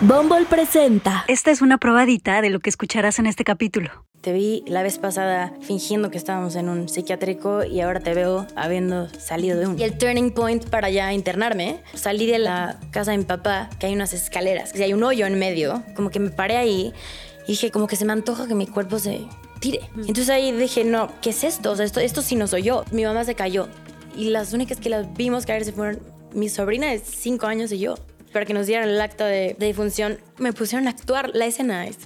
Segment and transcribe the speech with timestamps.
[0.00, 1.24] Bumble presenta.
[1.26, 3.90] Esta es una probadita de lo que escucharás en este capítulo.
[4.20, 8.46] Te vi la vez pasada fingiendo que estábamos en un psiquiátrico y ahora te veo
[8.54, 9.76] habiendo salido de un.
[9.76, 13.86] Y el turning point para ya internarme, salí de la casa de mi papá, que
[13.86, 16.92] hay unas escaleras, que hay un hoyo en medio, como que me paré ahí
[17.48, 19.26] y dije, como que se me antoja que mi cuerpo se
[19.58, 19.80] tire.
[19.96, 21.72] Entonces ahí dije, no, ¿qué es esto?
[21.72, 22.84] O sea, esto, esto sí no soy yo.
[22.92, 23.66] Mi mamá se cayó
[24.16, 25.98] y las únicas que las vimos caerse fueron
[26.34, 27.96] mi sobrina de 5 años y yo.
[28.32, 31.86] Para que nos dieran el acta de, de difunción, me pusieron a actuar la escena.
[31.86, 31.98] Es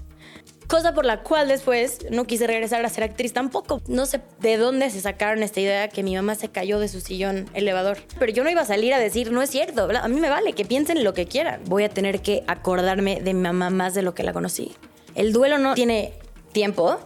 [0.72, 3.82] cosa por la cual después no quise regresar a ser actriz tampoco.
[3.88, 7.02] No sé de dónde se sacaron esta idea que mi mamá se cayó de su
[7.02, 7.98] sillón elevador.
[8.18, 10.54] Pero yo no iba a salir a decir, no es cierto, a mí me vale,
[10.54, 11.60] que piensen lo que quieran.
[11.66, 14.72] Voy a tener que acordarme de mi mamá más de lo que la conocí.
[15.14, 16.14] El duelo no tiene
[16.52, 16.98] tiempo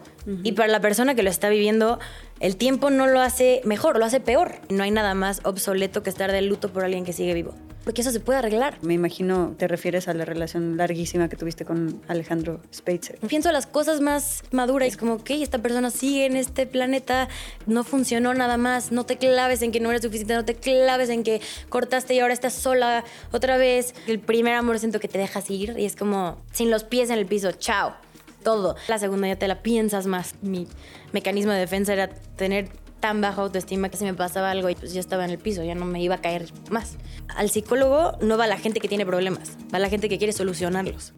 [0.44, 1.98] y para la persona que lo está viviendo,
[2.38, 4.56] el tiempo no lo hace mejor, lo hace peor.
[4.68, 7.52] No hay nada más obsoleto que estar de luto por alguien que sigue vivo.
[7.86, 8.78] Porque eso se puede arreglar.
[8.82, 13.20] Me imagino te refieres a la relación larguísima que tuviste con Alejandro Speitzer.
[13.28, 17.28] Pienso las cosas más maduras, es como, ok, esta persona sigue en este planeta,
[17.66, 21.10] no funcionó nada más, no te claves en que no eres suficiente, no te claves
[21.10, 23.94] en que cortaste y ahora estás sola otra vez.
[24.08, 27.18] El primer amor siento que te dejas ir y es como sin los pies en
[27.18, 27.94] el piso, chao
[28.42, 28.74] todo.
[28.88, 30.34] La segunda ya te la piensas más.
[30.42, 30.66] Mi
[31.12, 32.68] mecanismo de defensa era tener
[33.00, 35.62] tan baja autoestima que si me pasaba algo y pues ya estaba en el piso,
[35.62, 36.96] ya no me iba a caer más.
[37.34, 41.14] Al psicólogo no va la gente que tiene problemas, va la gente que quiere solucionarlos.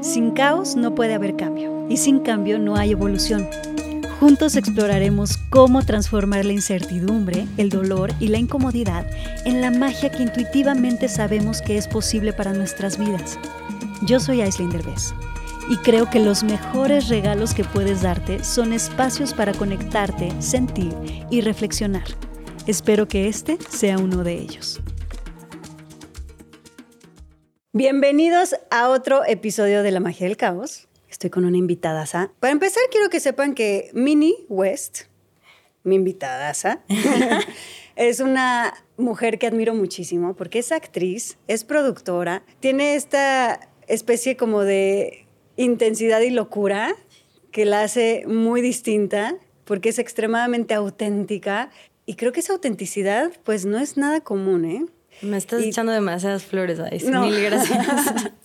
[0.00, 3.48] Sin caos no puede haber cambio y sin cambio no hay evolución.
[4.20, 9.06] Juntos exploraremos cómo transformar la incertidumbre, el dolor y la incomodidad
[9.44, 13.38] en la magia que intuitivamente sabemos que es posible para nuestras vidas.
[14.02, 15.14] Yo soy Aislinn Derbez
[15.68, 20.92] y creo que los mejores regalos que puedes darte son espacios para conectarte, sentir
[21.30, 22.04] y reflexionar.
[22.66, 24.80] Espero que este sea uno de ellos.
[27.72, 30.88] Bienvenidos a otro episodio de La Magia del Caos.
[31.08, 32.04] Estoy con una invitada.
[32.40, 35.02] Para empezar, quiero que sepan que Minnie West,
[35.82, 36.52] mi invitada,
[37.96, 44.62] es una mujer que admiro muchísimo porque es actriz, es productora, tiene esta especie como
[44.62, 45.23] de
[45.56, 46.94] intensidad y locura
[47.50, 51.70] que la hace muy distinta porque es extremadamente auténtica
[52.06, 54.84] y creo que esa autenticidad pues no es nada común, ¿eh?
[55.22, 56.98] Me estás echando demasiadas flores ahí.
[57.08, 57.22] No.
[57.22, 57.86] Mil gracias.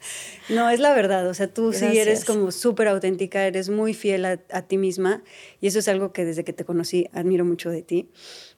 [0.49, 1.27] no, es la verdad.
[1.27, 5.23] O sea, tú sí eres como súper auténtica, eres muy fiel a, a, ti misma.
[5.61, 8.09] Y eso es algo que desde que te conocí admiro mucho de ti.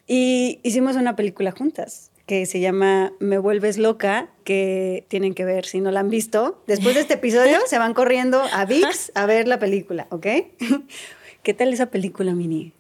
[0.08, 5.66] Y hicimos una película juntas que se llama Me vuelves loca, que tienen que ver
[5.66, 6.64] si no la han visto.
[6.66, 10.28] Después de este episodio se van corriendo a VIX a ver la película, ¿ok?
[11.44, 12.72] ¿Qué tal esa película, Mini?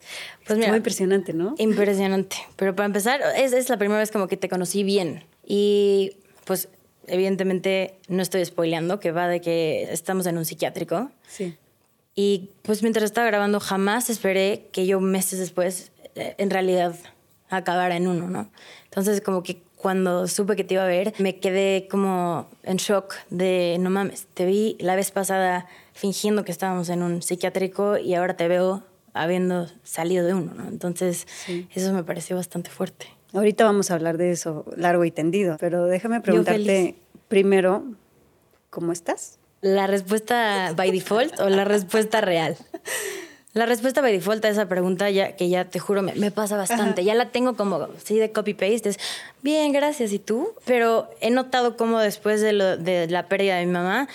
[0.47, 1.55] Pues muy impresionante, ¿no?
[1.57, 2.37] Impresionante.
[2.55, 5.25] Pero para empezar, es, es la primera vez como que te conocí bien.
[5.45, 6.13] Y
[6.45, 6.69] pues
[7.07, 11.11] evidentemente no estoy spoileando, que va de que estamos en un psiquiátrico.
[11.27, 11.57] Sí.
[12.15, 16.95] Y pues mientras estaba grabando jamás esperé que yo meses después eh, en realidad
[17.49, 18.49] acabara en uno, ¿no?
[18.91, 23.15] Entonces como que cuando supe que te iba a ver, me quedé como en shock
[23.29, 28.13] de, no mames, te vi la vez pasada fingiendo que estábamos en un psiquiátrico y
[28.13, 30.67] ahora te veo habiendo salido de uno, ¿no?
[30.67, 31.25] Entonces
[31.73, 33.07] eso me pareció bastante fuerte.
[33.33, 36.95] Ahorita vamos a hablar de eso largo y tendido, pero déjame preguntarte
[37.29, 37.85] primero,
[38.69, 39.39] ¿cómo estás?
[39.61, 42.57] ¿La respuesta by default o la respuesta real?
[43.53, 47.03] La respuesta by default a esa pregunta, ya, que ya te juro me, pasa bastante,
[47.03, 48.99] ya la tengo como, sí, de copy-paste, es,
[49.41, 50.53] bien, gracias, ¿y tú?
[50.65, 54.07] Pero he notado cómo después de, lo, de la pérdida de mi mamá,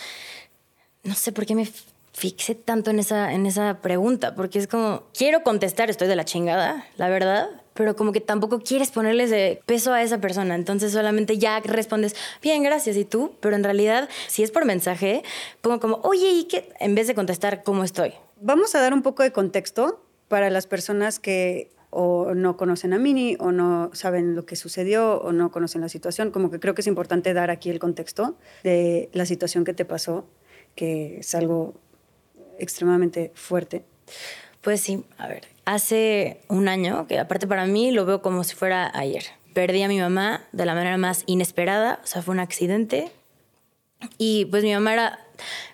[1.02, 1.68] no sé por qué me
[2.14, 6.24] fixé tanto en esa, en esa pregunta, porque es como, quiero contestar, estoy de la
[6.24, 10.92] chingada, la verdad, pero como que tampoco quieres ponerles de peso a esa persona, entonces
[10.92, 13.34] solamente ya respondes, bien, gracias, ¿y tú?
[13.40, 15.22] Pero en realidad, si es por mensaje,
[15.60, 16.70] pongo como, oye, ¿y qué?
[16.80, 18.14] En vez de contestar, ¿cómo estoy?
[18.40, 22.98] Vamos a dar un poco de contexto para las personas que o no conocen a
[22.98, 26.30] Mini o no saben lo que sucedió o no conocen la situación.
[26.30, 29.86] Como que creo que es importante dar aquí el contexto de la situación que te
[29.86, 30.26] pasó,
[30.74, 31.74] que es algo
[32.58, 33.84] extremadamente fuerte.
[34.60, 38.54] Pues sí, a ver, hace un año, que aparte para mí lo veo como si
[38.54, 39.24] fuera ayer.
[39.54, 43.10] Perdí a mi mamá de la manera más inesperada, o sea, fue un accidente.
[44.18, 45.25] Y pues mi mamá era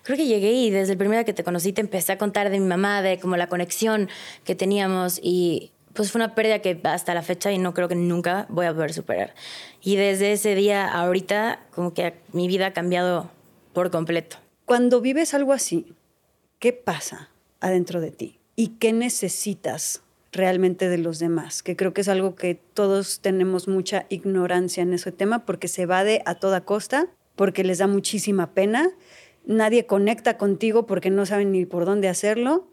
[0.03, 2.49] creo que llegué y desde el primer día que te conocí te empecé a contar
[2.49, 4.09] de mi mamá, de como la conexión
[4.43, 7.95] que teníamos y pues fue una pérdida que hasta la fecha y no creo que
[7.95, 9.33] nunca voy a poder superar.
[9.81, 13.29] Y desde ese día a ahorita como que mi vida ha cambiado
[13.73, 14.37] por completo.
[14.65, 15.93] Cuando vives algo así,
[16.59, 18.39] ¿qué pasa adentro de ti?
[18.55, 20.01] ¿Y qué necesitas
[20.31, 21.61] realmente de los demás?
[21.61, 25.85] Que creo que es algo que todos tenemos mucha ignorancia en ese tema porque se
[25.85, 28.91] va de a toda costa porque les da muchísima pena,
[29.45, 32.69] nadie conecta contigo porque no saben ni por dónde hacerlo,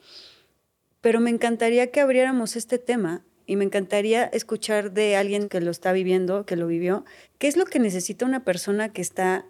[1.00, 5.70] pero me encantaría que abriéramos este tema y me encantaría escuchar de alguien que lo
[5.70, 7.04] está viviendo, que lo vivió,
[7.38, 9.46] qué es lo que necesita una persona que está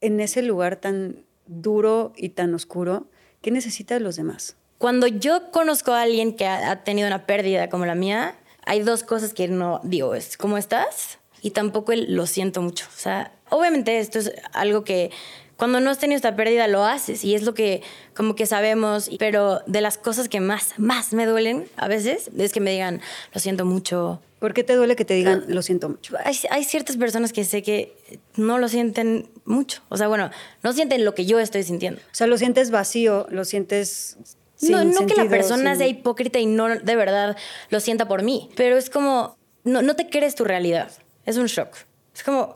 [0.00, 3.08] en ese lugar tan duro y tan oscuro,
[3.40, 4.56] qué necesita de los demás.
[4.78, 8.36] Cuando yo conozco a alguien que ha, tenido una pérdida como la mía,
[8.66, 11.18] hay dos cosas que no digo, es ¿cómo estás?
[11.40, 12.86] Y tampoco el lo siento mucho.
[12.94, 15.10] O sea, obviamente esto es algo que
[15.56, 17.82] cuando no has tenido esta pérdida lo haces y es lo que
[18.14, 22.52] como que sabemos, pero de las cosas que más, más me duelen a veces es
[22.52, 23.00] que me digan,
[23.32, 24.20] lo siento mucho.
[24.38, 26.14] ¿Por qué te duele que te digan, lo siento mucho?
[26.22, 27.96] Hay, hay ciertas personas que sé que
[28.36, 29.80] no lo sienten mucho.
[29.88, 30.30] O sea, bueno,
[30.62, 32.00] no sienten lo que yo estoy sintiendo.
[32.00, 34.18] O sea, lo sientes vacío, lo sientes
[34.62, 37.36] no, no que la persona sea hipócrita y no de verdad
[37.70, 40.90] lo sienta por mí, pero es como, no, no te crees tu realidad.
[41.24, 41.74] Es un shock.
[42.14, 42.54] Es como,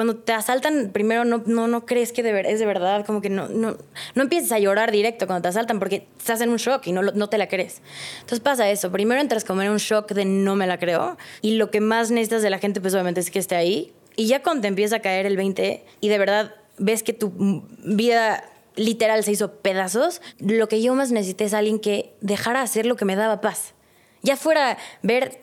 [0.00, 3.28] cuando te asaltan, primero no, no, no crees que de es de verdad, como que
[3.28, 3.76] no, no,
[4.14, 7.02] no empieces a llorar directo cuando te asaltan porque estás en un shock y no,
[7.02, 7.82] no te la crees.
[8.14, 11.56] Entonces pasa eso, primero entras como en un shock de no me la creo y
[11.56, 14.42] lo que más necesitas de la gente pues obviamente es que esté ahí y ya
[14.42, 18.42] cuando te empieza a caer el 20 y de verdad ves que tu vida
[18.76, 22.96] literal se hizo pedazos, lo que yo más necesité es alguien que dejara hacer lo
[22.96, 23.74] que me daba paz.
[24.22, 25.42] Ya fuera ver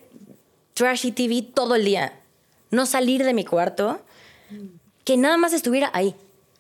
[0.73, 2.19] trashy TV todo el día,
[2.71, 4.01] no salir de mi cuarto,
[5.03, 6.15] que nada más estuviera ahí.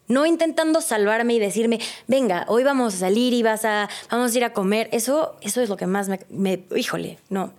[0.07, 4.37] No intentando salvarme y decirme, venga, hoy vamos a salir y vas a, vamos a
[4.37, 4.87] ir a comer.
[4.93, 7.51] Eso, eso es lo que más me, híjole, no.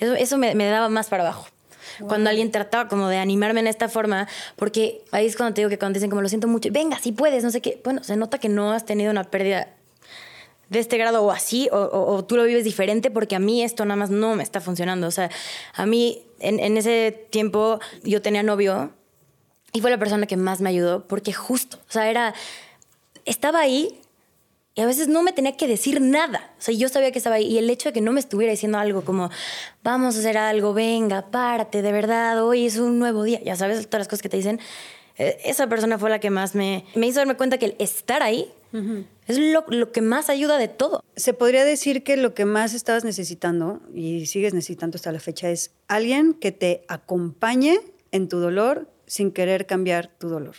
[0.00, 1.46] Eso, eso me, me daba más para abajo.
[2.08, 4.26] Cuando alguien trataba como de animarme en esta forma,
[4.56, 7.12] porque ahí es cuando te digo que cuando dicen como lo siento mucho, venga, si
[7.12, 9.68] puedes, no sé qué, bueno, se nota que no has tenido una pérdida
[10.68, 13.96] de este grado o así, o, tú lo vives diferente, porque a mí esto nada
[13.96, 15.06] más no me está funcionando.
[15.06, 15.30] O sea,
[15.74, 18.90] a mí en, en ese tiempo yo tenía novio
[19.72, 22.34] y fue la persona que más me ayudó, porque justo, o sea, era,
[23.24, 24.00] estaba ahí
[24.74, 26.50] y a veces no me tenía que decir nada.
[26.58, 27.46] O sea, yo sabía que estaba ahí.
[27.46, 29.30] Y el hecho de que no me estuviera diciendo algo como,
[29.82, 33.40] vamos a hacer algo, venga, párate, de verdad, hoy es un nuevo día.
[33.44, 34.60] Ya sabes, todas las cosas que te dicen.
[35.18, 38.22] Eh, esa persona fue la que más me, me hizo darme cuenta que el estar
[38.22, 38.50] ahí
[39.26, 41.04] es lo, lo, que más ayuda de todo.
[41.16, 45.50] Se podría decir que lo que más estabas necesitando y sigues necesitando hasta la fecha
[45.50, 47.78] es alguien que te acompañe
[48.12, 50.56] en tu dolor sin querer cambiar tu dolor.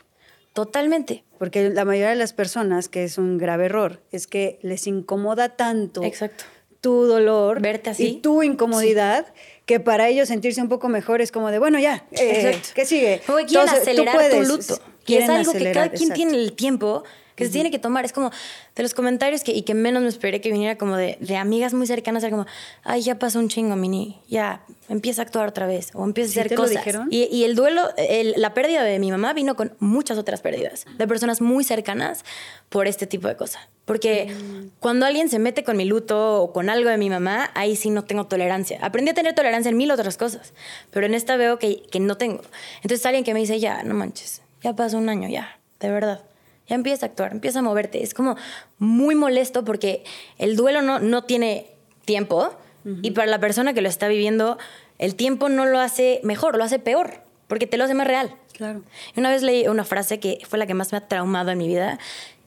[0.54, 1.24] Totalmente.
[1.40, 5.50] Porque la mayoría de las personas, que es un grave error, es que les incomoda
[5.56, 6.44] tanto Exacto.
[6.80, 8.06] tu dolor Verte así.
[8.06, 9.26] y tu incomodidad
[9.66, 13.22] que para ellos sentirse un poco mejor es como de, bueno, ya, eh, ¿qué sigue?
[13.48, 14.80] quieren acelerar tu luto.
[15.08, 17.04] Y es algo que cada quien tiene el tiempo
[17.36, 18.06] que se tiene que tomar.
[18.06, 18.32] Es como
[18.76, 21.74] de los comentarios que, y que menos me esperé que viniera como de, de amigas
[21.74, 22.46] muy cercanas, era como,
[22.84, 26.44] ay, ya pasó un chingo, Mini, ya, empieza a actuar otra vez o empieza a
[26.44, 26.72] hacer cosas.
[26.72, 27.08] dijeron?
[27.10, 27.90] Y, y, el duelo,
[28.36, 32.24] la pérdida de mi mamá vino con muchas otras pérdidas de personas muy cercanas
[32.70, 33.62] por este tipo de cosas.
[33.86, 34.80] Porque mm.
[34.80, 37.90] cuando alguien se mete con mi luto o con algo de mi mamá, ahí sí
[37.90, 38.80] no tengo tolerancia.
[38.82, 40.54] Aprendí a tener tolerancia en mil otras cosas,
[40.92, 42.42] pero en esta veo que, que no tengo.
[42.78, 46.22] Entonces alguien que me dice, ya, no manches, ya pasó un año, ya, de verdad
[46.68, 48.04] ya empieza a actuar, empieza a moverte.
[48.04, 48.36] Es como
[48.78, 50.04] muy molesto porque
[50.38, 51.68] el duelo no, no tiene
[52.06, 52.52] tiempo
[53.02, 54.58] y para la persona que lo está viviendo,
[55.00, 58.36] el tiempo no lo hace mejor, lo hace peor, porque te lo hace más real.
[58.52, 58.84] Claro.
[59.16, 61.68] Una vez leí una frase que fue la que más me ha traumado en mi
[61.68, 61.98] vida,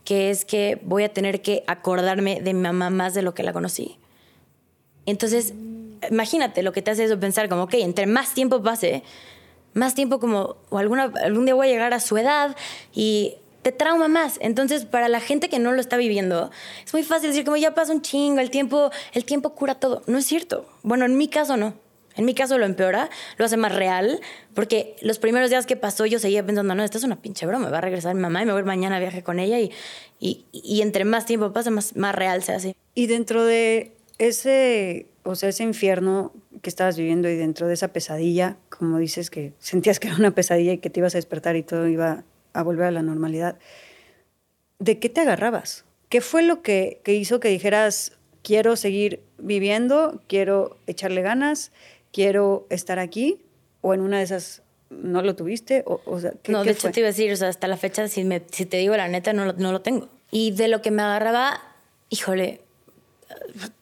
[0.04, 3.42] que es que voy a tener que acordarme de mi mamá más de lo que
[3.42, 3.98] la conocí.
[5.06, 5.54] Entonces,
[6.10, 9.02] imagínate lo que te hace eso pensar como, ok, entre más tiempo pase,
[9.72, 12.56] más tiempo como, o alguna, algún día voy a llegar a su edad
[12.94, 13.36] y
[13.66, 14.38] te trauma más.
[14.40, 16.52] Entonces, para la gente que no lo está viviendo,
[16.84, 20.04] es muy fácil decir como ya pasa un chingo, el tiempo, el tiempo cura todo.
[20.06, 20.68] No es cierto.
[20.84, 21.74] Bueno, en mi caso no.
[22.14, 24.20] En mi caso lo empeora, lo hace más real,
[24.54, 27.68] porque los primeros días que pasó yo seguía pensando, no, esta es una pinche broma,
[27.68, 29.72] va a regresar mi mamá y me voy mañana a viaje con ella y,
[30.20, 32.76] y, entre más tiempo pasa, más, más real se hace.
[32.94, 36.32] Y dentro de ese, o sea, ese infierno
[36.62, 40.30] que estabas viviendo y dentro de esa pesadilla, como dices que sentías que era una
[40.30, 42.22] pesadilla y que te ibas a despertar y todo iba
[42.56, 43.58] a volver a la normalidad,
[44.78, 45.84] ¿de qué te agarrabas?
[46.08, 51.72] ¿Qué fue lo que, hizo que dijeras, quiero seguir viviendo, quiero echarle ganas,
[52.12, 53.42] quiero estar aquí?
[53.80, 55.82] ¿O en una de esas no lo tuviste?
[55.86, 56.00] O,
[56.48, 58.96] no, de hecho te iba a decir, hasta la fecha, si, me, si te digo
[58.96, 60.08] la neta, no lo, no lo tengo.
[60.30, 61.60] Y de lo que me agarraba,
[62.08, 62.60] híjole,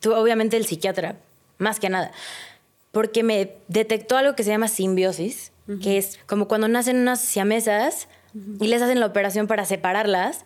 [0.00, 1.16] tú, obviamente el psiquiatra,
[1.58, 2.12] más que nada,
[2.92, 5.52] porque me detectó algo que se llama simbiosis,
[5.82, 8.08] que es como cuando nacen unas siamesas
[8.60, 10.44] y les hacen la operación para separarlas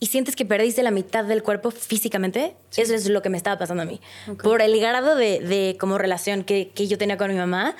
[0.00, 3.58] y sientes que perdiste la mitad del cuerpo físicamente, eso es lo que me estaba
[3.58, 4.00] pasando a mí.
[4.42, 7.74] Por el grado de, de como relación que, que, yo tenía con mi mamá,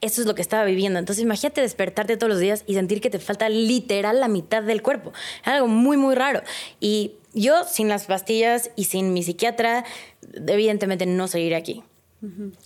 [0.00, 0.98] eso es lo que estaba viviendo.
[0.98, 4.82] Entonces imagínate despertarte todos los días y sentir que te falta literal la mitad del
[4.82, 5.12] cuerpo.
[5.42, 6.42] Es algo muy, muy raro.
[6.78, 9.84] Y yo sin las pastillas y sin mi psiquiatra,
[10.46, 11.82] evidentemente no seguiré aquí.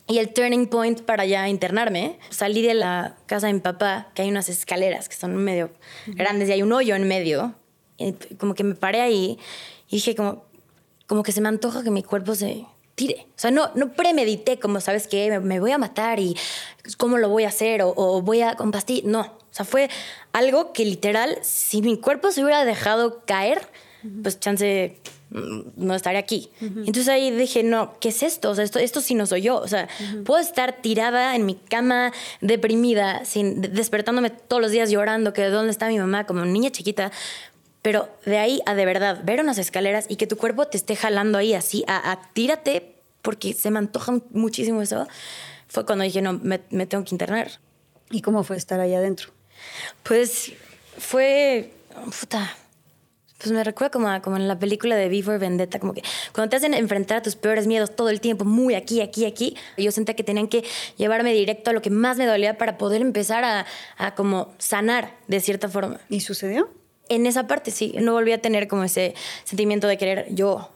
[0.09, 4.23] Y el turning point para ya internarme, salí de la casa de mi papá, que
[4.23, 5.71] hay unas escaleras que son medio
[6.07, 7.55] grandes y hay un hoyo en medio.
[8.39, 9.39] como que me paré ahí
[9.89, 10.45] y dije como,
[11.07, 13.27] como que se me antoja que mi cuerpo se tire.
[13.31, 15.39] O sea, no, no premedité como, ¿sabes qué?
[15.41, 16.37] Me, voy a matar y
[16.97, 18.73] cómo lo voy a hacer o, voy a con
[19.05, 19.89] No, o sea, fue
[20.33, 23.69] algo que literal, si mi cuerpo se hubiera dejado caer,
[24.23, 24.99] pues chance
[25.31, 26.51] mm, no estaría aquí.
[26.61, 28.51] Entonces ahí dije, no, ¿qué es esto?
[28.51, 29.57] O sea, esto, esto sí no soy yo.
[29.57, 29.89] O sea,
[30.25, 35.71] puedo estar tirada en mi cama, deprimida, sin, despertándome todos los días llorando que dónde
[35.71, 37.13] está mi mamá como niña chiquita.
[37.83, 40.97] Pero de ahí a de verdad ver unas escaleras y que tu cuerpo te esté
[40.97, 45.07] jalando ahí así, a, tírate, porque se me antoja muchísimo eso,
[45.69, 47.51] fue cuando dije, no, me, me tengo que internar.
[48.11, 49.31] ¿Y cómo fue estar ahí adentro?
[50.03, 50.53] Pues
[50.99, 51.73] fue,
[52.21, 52.57] puta,
[53.39, 56.57] pues me recuerda como, como en la película de Before Vendetta, como que cuando te
[56.57, 60.15] hacen enfrentar a tus peores miedos todo el tiempo, muy aquí, aquí, aquí, yo sentía
[60.15, 60.65] que tenían que
[60.97, 63.67] llevarme directo a lo que más me dolía para poder empezar a,
[63.99, 66.01] a como sanar de cierta forma.
[66.09, 66.71] ¿Y sucedió?
[67.09, 69.15] En esa parte sí, no volví a tener como ese
[69.45, 70.71] sentimiento de querer yo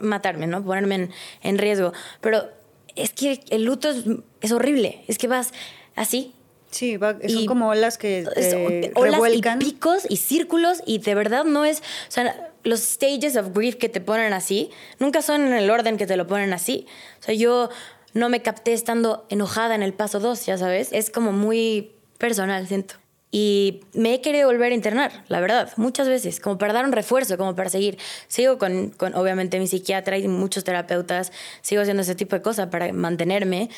[0.00, 0.62] matarme, ¿no?
[0.64, 1.10] Ponerme en,
[1.42, 1.92] en riesgo.
[2.20, 2.48] Pero
[2.94, 4.04] es que el luto es,
[4.40, 5.52] es horrible, es que vas
[5.96, 6.34] así,
[6.72, 6.98] Sí,
[7.28, 11.80] son como olas que te olas y picos y círculos y de verdad no es,
[11.80, 15.96] o sea, los stages of grief que te ponen así nunca son en el orden
[15.98, 16.86] que te lo ponen así.
[17.20, 17.68] O sea, yo
[18.14, 22.66] no me capté estando enojada en el paso 2, ya sabes, es como muy personal,
[22.66, 22.94] siento.
[23.34, 26.92] Y me he querido volver a internar, la verdad, muchas veces, como para dar un
[26.92, 27.98] refuerzo, como para seguir.
[28.28, 32.68] Sigo con, con obviamente, mi psiquiatra y muchos terapeutas, sigo haciendo ese tipo de cosas
[32.68, 33.70] para mantenerme,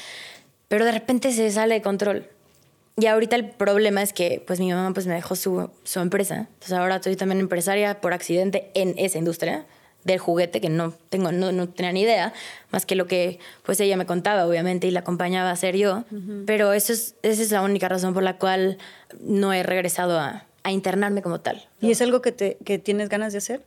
[0.67, 2.29] pero de repente se sale de control.
[2.97, 6.49] Y ahorita el problema es que pues mi mamá pues me dejó su, su empresa.
[6.53, 9.67] Entonces ahora soy también empresaria por accidente en esa industria
[10.05, 12.35] del juguete que no tengo no, no, tenía ni idea
[12.71, 16.05] más que lo que pues ella me contaba obviamente y la acompañaba a hacer yo.
[16.47, 18.79] Pero eso es esa es la única razón por la cual
[19.21, 23.09] no he regresado a, a internarme como tal y es algo que te que tienes
[23.09, 23.63] ganas de hacer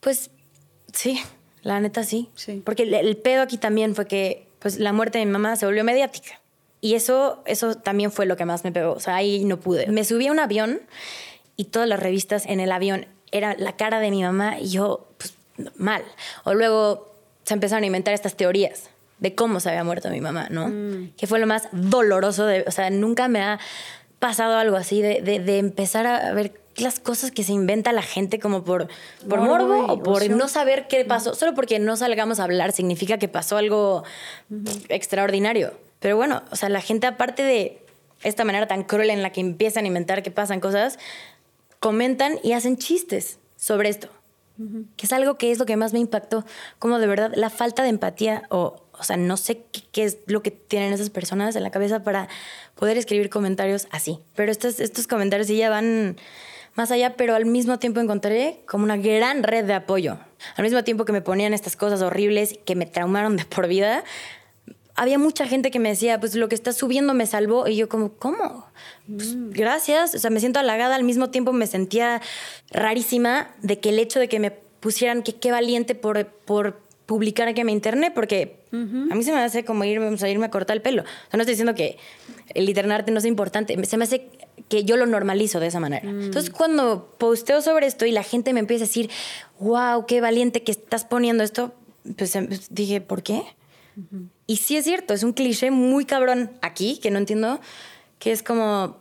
[0.00, 0.30] pues
[0.92, 1.20] sí
[1.62, 2.62] la neta sí, sí.
[2.64, 5.66] porque el, el pedo aquí también fue que pues la muerte de mi mamá se
[5.66, 6.41] volvió mediática
[6.84, 8.92] y eso, eso también fue lo que más me pegó.
[8.92, 9.86] O sea, ahí no pude.
[9.86, 10.80] Me subí a un avión
[11.56, 15.06] y todas las revistas en el avión era la cara de mi mamá y yo,
[15.16, 15.34] pues,
[15.76, 16.02] mal.
[16.42, 20.48] O luego se empezaron a inventar estas teorías de cómo se había muerto mi mamá,
[20.50, 20.68] ¿no?
[20.70, 21.12] Mm.
[21.16, 22.46] Que fue lo más doloroso.
[22.46, 23.60] De, o sea, nunca me ha
[24.18, 28.40] pasado algo así de, de, empezar a ver las cosas que se inventa la gente
[28.40, 28.88] como por,
[29.28, 31.36] por morbo, o por no saber qué pasó.
[31.36, 34.02] Solo porque no salgamos a hablar significa que pasó algo
[34.88, 35.74] extraordinario.
[36.02, 37.78] Pero bueno, o sea, la gente aparte de
[38.22, 40.98] esta manera tan cruel en la que empiezan a inventar que pasan cosas,
[41.78, 44.08] comentan y hacen chistes sobre esto.
[44.96, 46.44] Que es algo que es lo que más me impactó.
[46.78, 50.42] Como de verdad la falta de empatía o, o sea, no sé qué, es lo
[50.42, 52.28] que tienen esas personas en la cabeza para
[52.76, 54.18] poder escribir comentarios así.
[54.36, 56.16] Pero estos, estos comentarios sí ya van
[56.74, 60.18] más allá, pero al mismo tiempo encontré como una gran red de apoyo.
[60.56, 64.04] Al mismo tiempo que me ponían estas cosas horribles que me traumaron de por vida,
[64.94, 67.66] había mucha gente que me decía, pues lo que estás subiendo me salvó.
[67.68, 68.66] Y yo como, ¿cómo?
[69.06, 69.50] Pues, mm.
[69.50, 70.14] gracias.
[70.14, 70.96] O sea, me siento halagada.
[70.96, 72.20] Al mismo tiempo me sentía
[72.70, 77.52] rarísima de que el hecho de que me pusieran que qué valiente por, por publicar
[77.54, 80.76] que me interné, porque a mí se me hace como irme, a irme a cortar
[80.76, 81.02] el pelo.
[81.02, 81.98] O sea, no estoy diciendo que
[82.54, 83.82] el internarte no es importante.
[83.84, 84.30] Se me hace
[84.68, 86.10] que yo lo normalizo de esa manera.
[86.10, 86.22] Mm.
[86.22, 89.10] Entonces, cuando posteo sobre esto y la gente me empieza a decir,
[89.60, 91.74] wow, qué valiente que estás poniendo esto,
[92.16, 93.42] pues em, dije, ¿por qué?
[94.52, 97.58] Y sí es cierto, es un cliché muy cabrón aquí, que no entiendo,
[98.18, 98.98] que es como,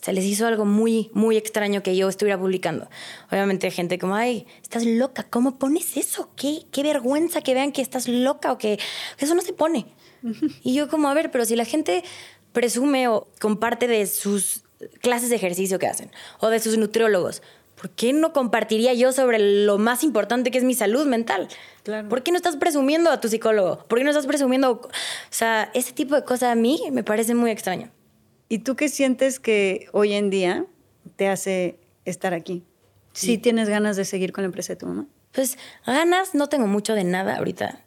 [0.00, 2.88] se les hizo algo muy, muy extraño que yo estuviera publicando.
[3.28, 6.30] Obviamente gente como, ay, estás loca, ¿cómo pones eso?
[6.36, 8.78] ¿Qué, qué vergüenza que vean que estás loca o que
[9.18, 9.86] eso no se pone.
[10.62, 12.04] Y yo como, a ver, pero si la gente
[12.52, 14.62] presume o comparte de sus
[15.00, 17.42] clases de ejercicio que hacen o de sus nutriólogos,
[17.80, 21.48] ¿por qué no compartiría yo sobre lo más importante que es mi salud mental?
[21.84, 22.08] Claro.
[22.08, 23.84] ¿Por qué no estás presumiendo a tu psicólogo?
[23.86, 24.72] ¿Por qué no estás presumiendo?
[24.72, 24.90] O
[25.30, 27.90] sea, ese tipo de cosas a mí me parece muy extraño.
[28.48, 30.66] ¿Y tú qué sientes que hoy en día
[31.16, 32.64] te hace estar aquí?
[33.12, 33.36] Sí.
[33.36, 35.06] tienes ganas de seguir con la empresa de tu mamá?
[35.32, 37.84] Pues ganas no tengo mucho de nada ahorita,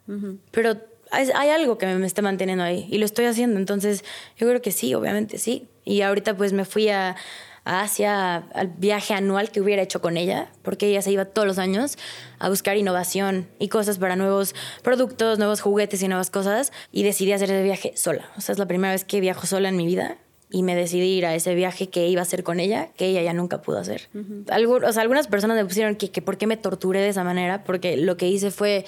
[0.52, 0.76] pero
[1.10, 3.58] hay, hay, algo que me está manteniendo ahí y lo estoy haciendo.
[3.58, 4.04] Entonces
[4.38, 5.68] yo creo que sí, obviamente sí.
[5.84, 7.16] Y ahorita pues me fui a
[7.64, 11.48] a Asia, al viaje anual que hubiera hecho con ella, porque ella se iba todos
[11.48, 11.98] los años
[12.40, 17.34] a buscar innovación y cosas para nuevos productos, nuevos juguetes y nuevas cosas, y decidí
[17.34, 18.30] hacer ese viaje sola.
[18.38, 20.18] O sea, es la primera vez que viajo sola en mi vida
[20.50, 23.22] y me decidí ir a ese viaje que iba a hacer con ella, que ella
[23.22, 24.10] ya nunca pudo hacer.
[24.14, 27.64] o sea, algunas personas me pusieron que, que por qué me torturé de esa manera,
[27.64, 28.86] porque lo que hice fue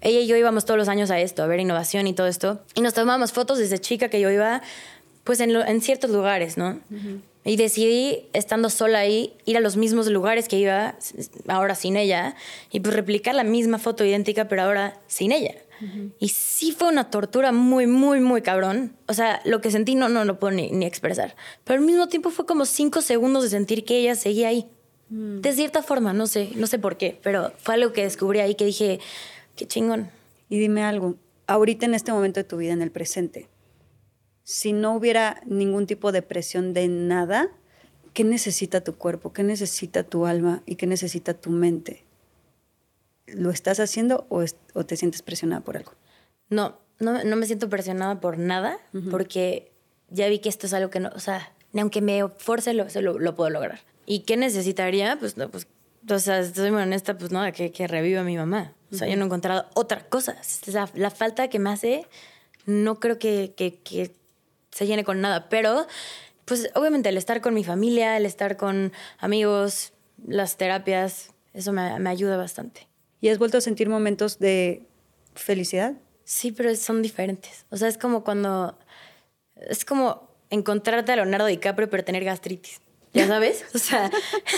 [0.00, 2.62] ella y yo íbamos todos los años a esto, a ver innovación y todo esto.
[2.74, 4.62] Y nos tomábamos fotos desde chica que yo iba,
[5.24, 6.80] pues en, en ciertos lugares, ¿no?
[7.44, 10.96] Y decidí, estando sola ahí, ir a los mismos lugares que iba,
[11.46, 12.36] ahora sin ella,
[12.70, 15.54] y pues replicar la misma foto idéntica, pero ahora sin ella.
[16.18, 18.96] Y sí fue una tortura muy, muy, muy cabrón.
[19.06, 21.36] O sea, lo que sentí no, no lo puedo ni, ni expresar.
[21.64, 24.66] Pero al mismo tiempo fue como cinco segundos de sentir que ella seguía ahí.
[25.10, 25.40] Mm.
[25.40, 28.54] De cierta forma, no sé, no sé por qué, pero fue algo que descubrí ahí
[28.54, 29.00] que dije,
[29.56, 30.10] Qué chingón.
[30.48, 33.48] Y dime algo, ahorita en este momento de tu vida, en el presente,
[34.44, 37.50] si no hubiera ningún tipo de presión de nada,
[38.12, 39.32] ¿qué necesita tu cuerpo?
[39.32, 40.62] ¿Qué necesita tu alma?
[40.66, 42.04] ¿Y qué necesita tu mente?
[43.26, 44.44] ¿Lo estás haciendo o,
[44.84, 45.92] te sientes presionada por algo?
[46.50, 48.78] No, no, me siento presionada por nada,
[49.10, 49.72] porque
[50.10, 52.86] ya vi que esto es algo que no, o sea, ni aunque me force, lo,
[53.18, 53.80] lo, puedo lograr.
[54.06, 55.18] ¿Y qué necesitaría?
[55.18, 55.66] Pues, no, pues
[56.08, 58.74] o sea, estoy muy honesta, pues no, que, que reviva a mi mamá.
[58.92, 60.36] O sea, yo no he encontrado otra cosa.
[60.68, 62.06] O sea, la falta que me hace,
[62.66, 64.12] no creo que, que, que,
[64.74, 65.48] se llene con nada.
[65.48, 65.86] Pero,
[66.44, 69.92] pues obviamente el estar con mi familia, el estar con amigos,
[70.26, 72.88] las terapias, eso me, me ayuda bastante.
[73.20, 74.82] ¿Y has vuelto a sentir momentos de
[75.34, 75.94] felicidad?
[76.24, 77.66] Sí, pero son diferentes.
[77.70, 78.76] O sea, es como cuando...
[79.56, 82.80] Es como encontrarte a Leonardo DiCaprio pero tener gastritis.
[83.14, 83.64] ¿Ya sabes?
[83.74, 84.10] O sea,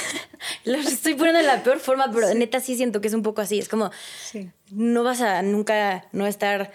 [0.64, 3.42] lo estoy poniendo de la peor forma, pero neta sí siento que es un poco
[3.42, 3.58] así.
[3.58, 3.90] Es como,
[4.70, 6.73] no vas a nunca no estar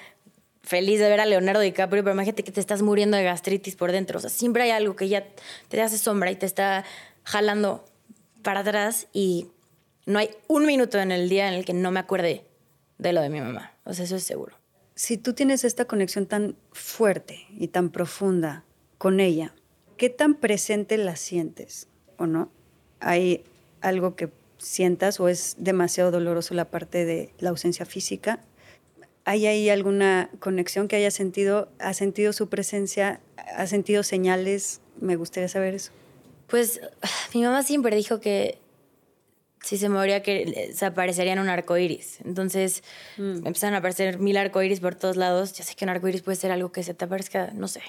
[0.63, 3.91] feliz de ver a Leonardo DiCaprio, pero imagínate que te estás muriendo de gastritis por
[3.91, 4.18] dentro.
[4.18, 5.27] O sea, siempre hay algo que ya
[5.70, 6.86] te hace sombra y te está
[7.24, 7.86] jalando
[8.41, 9.48] para atrás y
[10.06, 12.46] no hay un minuto en el día en el que no me acuerde
[12.98, 13.74] de lo de mi mamá.
[13.84, 14.56] O sea, eso es seguro.
[14.96, 18.63] Si tú tienes esta conexión tan fuerte y tan profunda
[18.98, 19.53] con ella,
[19.98, 21.88] ¿qué tan presente la sientes
[22.18, 22.51] o no?
[23.00, 23.44] ¿Hay
[23.82, 28.41] algo que sientas o es demasiado doloroso la parte de la ausencia física?
[29.25, 31.69] ¿Hay ahí alguna conexión que haya sentido?
[31.79, 33.21] ¿Ha sentido su presencia?
[33.55, 34.81] ¿Ha sentido señales?
[34.99, 35.91] Me gustaría saber eso.
[36.47, 36.81] Pues
[37.34, 38.57] mi mamá siempre dijo que
[39.62, 42.17] si se moría que se aparecería en un arco iris.
[42.26, 42.84] Entonces
[43.17, 43.45] mm.
[43.45, 45.54] empezaron a aparecer mil arcoíris por todos lados.
[45.54, 47.82] Ya sé que un arco iris puede ser algo que se te aparezca, no sé.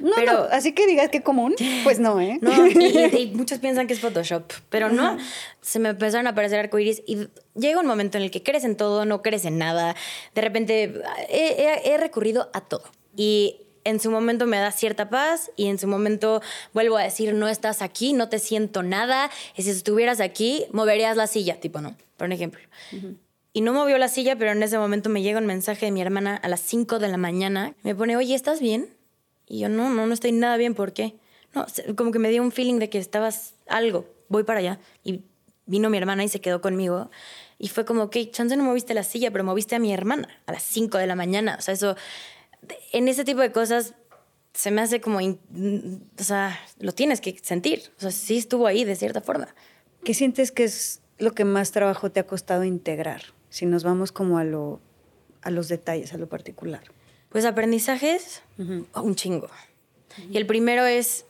[0.00, 2.38] No, pero, así que digas que común, pues no, ¿eh?
[2.40, 5.18] No, y, muchos piensan que es Photoshop, pero no.
[5.60, 8.76] Se me empezaron a aparecer arcoíris y llega un momento en el que crees en
[8.76, 9.94] todo, no crees en nada.
[10.34, 10.94] De repente
[11.28, 12.84] he, he recurrido a todo.
[13.16, 16.42] Y en su momento me da cierta paz y en su momento
[16.74, 21.16] vuelvo a decir, no estás aquí, no te siento nada, y si estuvieras aquí, moverías
[21.16, 21.96] la silla, tipo, ¿no?
[22.16, 22.60] Por un ejemplo.
[23.52, 26.02] Y no movió la silla, pero en ese momento me llega un mensaje de mi
[26.02, 27.74] hermana a las 5 de la mañana.
[27.82, 28.94] Me pone, oye, ¿estás bien?
[29.46, 31.14] Y yo, no, no, no estoy nada bien, ¿por qué?
[31.54, 34.78] No, como que me dio un feeling de que estabas algo, voy para allá.
[35.02, 35.22] Y
[35.64, 37.10] vino mi hermana y se quedó conmigo.
[37.58, 40.52] Y fue como, ok, chance no moviste la silla, pero moviste a mi hermana a
[40.52, 41.56] las 5 de la mañana.
[41.58, 41.96] O sea, eso
[42.92, 43.94] en ese tipo de cosas
[44.54, 47.82] se me hace como, o sea, lo tienes que sentir.
[47.98, 49.54] O sea, sí estuvo ahí de cierta forma.
[50.04, 53.22] ¿Qué sientes que es lo que más trabajo te ha costado integrar?
[53.50, 54.80] Si nos vamos como a, lo,
[55.42, 56.82] a los detalles, a lo particular.
[57.28, 59.48] Pues aprendizajes, un chingo.
[60.30, 61.26] Y el primero es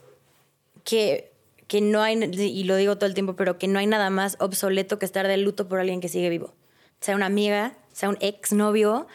[0.84, 1.32] que,
[1.66, 4.36] que no hay, y lo digo todo el tiempo, pero que no hay nada más
[4.40, 6.54] obsoleto que estar de luto por alguien que sigue vivo.
[7.00, 9.08] Sea una amiga, sea un ex novio,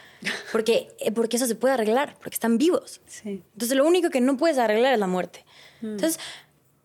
[0.51, 2.99] porque, eh, porque eso se puede arreglar, porque están vivos.
[3.23, 5.45] Entonces lo único que no puedes arreglar es la muerte.
[5.79, 5.91] Mm.
[5.91, 6.19] Entonces,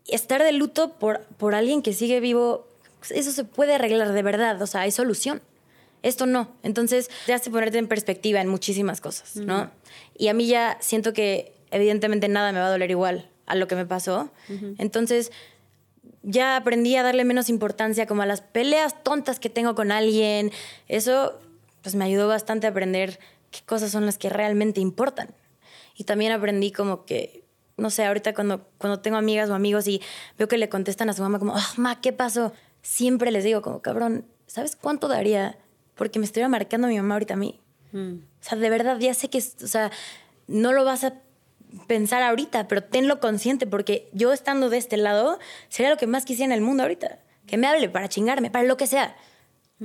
[0.07, 2.69] estar de luto por, por alguien que sigue vivo,
[3.11, 5.43] eso se puede arreglar de verdad, o sea, hay solución.
[6.05, 6.53] Esto no.
[6.63, 9.69] Entonces, te hace ponerte en perspectiva en muchísimas cosas, ¿no?
[10.17, 13.67] Y a mí ya siento que evidentemente nada me va a doler igual a lo
[13.67, 14.31] que me pasó.
[14.79, 15.33] Entonces,
[16.23, 20.53] ya aprendí a darle menos importancia como a las peleas tontas que tengo con alguien.
[20.87, 21.41] Eso
[21.83, 23.19] pues me ayudó bastante a aprender
[23.51, 25.35] qué cosas son las que realmente importan.
[25.97, 27.45] Y también aprendí como que,
[27.77, 30.01] no sé, ahorita cuando, cuando tengo amigas o amigos y
[30.39, 32.53] veo que le contestan a su mamá como, oh, ma, ¿qué pasó?
[32.83, 35.59] Siempre les digo como, cabrón, ¿sabes cuánto daría?
[35.95, 37.61] Porque me estuviera marcando mi mamá ahorita a mí.
[37.93, 38.15] Mm.
[38.15, 39.91] O sea, de verdad, ya sé que, o sea,
[40.47, 41.15] no lo vas a
[41.87, 45.39] pensar ahorita, pero tenlo consciente porque yo estando de este lado
[45.69, 47.19] sería lo que más quisiera en el mundo ahorita.
[47.47, 49.17] Que me hable para chingarme, para lo que sea.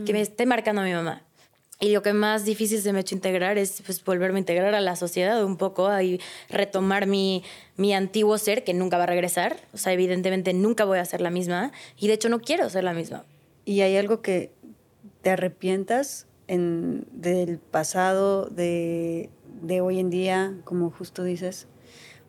[0.06, 1.24] Que me esté marcando a mi mamá.
[1.84, 4.74] Y lo que más difícil se me ha hecho integrar es pues, volverme a integrar
[4.74, 7.44] a la sociedad un poco y retomar mi,
[7.76, 9.58] mi antiguo ser que nunca va a regresar.
[9.74, 12.86] O sea, evidentemente nunca voy a ser la misma y de hecho no quiero ser
[12.86, 13.26] la misma.
[13.66, 14.54] ¿Y hay algo que
[15.24, 19.30] te arrepientas en, del pasado, de,
[19.62, 21.68] de hoy en día, como justo dices?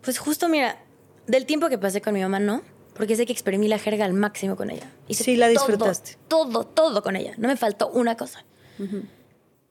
[0.01, 0.83] Pues justo, mira,
[1.29, 2.62] del tiempo que pasé con mi mamá, no.
[2.97, 4.90] Porque sé que exprimí la jerga al máximo con ella.
[5.07, 6.17] y sí, la disfrutaste.
[6.27, 7.35] Todo, todo, todo con ella.
[7.38, 8.45] No me faltó una cosa.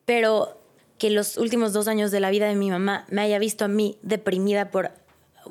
[0.05, 0.59] Pero
[0.97, 3.67] que los últimos dos años de la vida de mi mamá me haya visto a
[3.67, 4.91] mí deprimida por,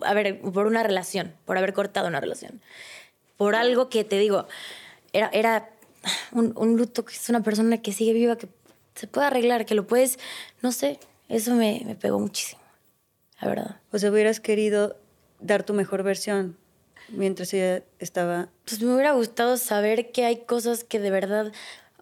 [0.05, 2.61] haber, por una relación, por haber cortado una relación.
[3.37, 4.47] Por algo que te digo,
[5.13, 5.71] era, era
[6.33, 8.49] un, un luto que es una persona que sigue viva, que
[8.95, 10.19] se puede arreglar, que lo puedes,
[10.61, 12.63] no sé, eso me, me pegó muchísimo,
[13.41, 13.81] la verdad.
[13.91, 14.97] O sea, hubieras querido
[15.41, 16.57] dar tu mejor versión
[17.09, 18.49] mientras ella estaba...
[18.65, 21.53] Pues me hubiera gustado saber que hay cosas que de verdad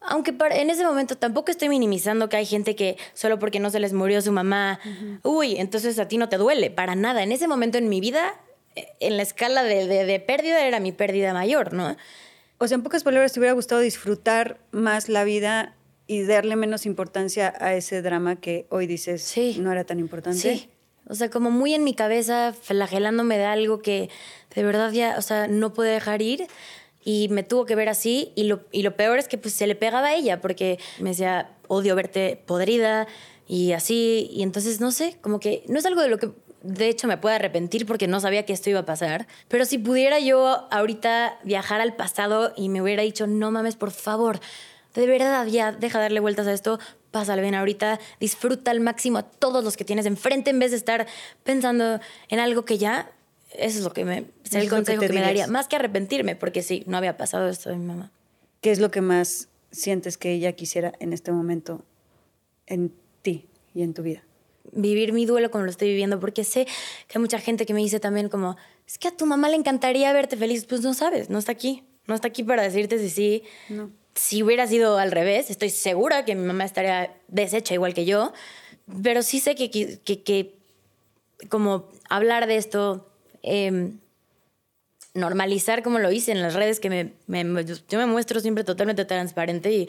[0.01, 3.81] aunque en ese momento tampoco estoy minimizando que hay gente que solo porque no se
[3.81, 4.81] les murió su mamá,
[5.23, 7.23] uy, entonces a ti no te duele, para nada.
[7.23, 8.35] En ese momento en mi vida,
[8.77, 11.97] eh, en la escala de, de, pérdida, era mi pérdida mayor, ¿no?
[12.59, 16.87] O sea, en pocas palabras, ¿te hubiera gustado disfrutar más la vida y darle menos
[16.87, 19.57] importancia a ese drama que hoy dices sí.
[19.61, 20.39] no era tan importante?
[20.39, 20.71] Sí.
[21.09, 24.11] O sea, como muy en mi cabeza, flagelándome de algo que
[24.55, 26.47] de verdad ya, o sea, no pude dejar ir
[27.05, 29.67] y me tuvo que ver así y lo, y lo peor es que pues se
[29.67, 33.07] le pegaba a ella porque me decía, odio verte podrida
[33.47, 36.31] y así, y entonces no sé, como que no es algo de lo que
[36.63, 39.79] de hecho me puedo arrepentir porque no sabía que esto iba a pasar, pero si
[39.79, 44.41] pudiera yo ahorita viajar al pasado y me hubiera dicho, no mames, por favor,
[44.95, 46.79] de verdad ya deja de darle vueltas a esto,
[47.11, 50.77] pásale bien ahorita, disfruta al máximo a todos los que tienes enfrente en vez de
[50.77, 51.07] estar
[51.45, 53.11] pensando en algo que ya
[53.53, 56.63] eso es lo que me, es el consejo que, me daría, más que arrepentirme, porque
[56.63, 58.13] sí, no había pasado esto de mi mamá.
[58.61, 61.85] ¿Qué es lo que más sientes que ella quisiera en este momento
[62.67, 64.23] en ti y en tu vida?
[64.73, 66.67] Vivir mi duelo como lo estoy viviendo, porque sé
[67.09, 69.57] que hay mucha gente que me dice también como, es que a tu mamá le
[69.57, 73.11] encantaría verte feliz, pues no sabes, no está aquí, no está aquí para decirte si
[73.11, 73.43] sí.
[73.69, 73.91] No.
[74.15, 78.33] Si hubiera sido al revés, estoy segura que mi mamá estaría deshecha igual que yo,
[79.03, 80.55] pero sí sé que, que, que
[81.49, 83.10] como hablar de esto,
[83.43, 83.99] Em,
[85.15, 87.13] normalizar como lo hice en las redes, que
[87.89, 89.89] yo me muestro siempre totalmente transparente y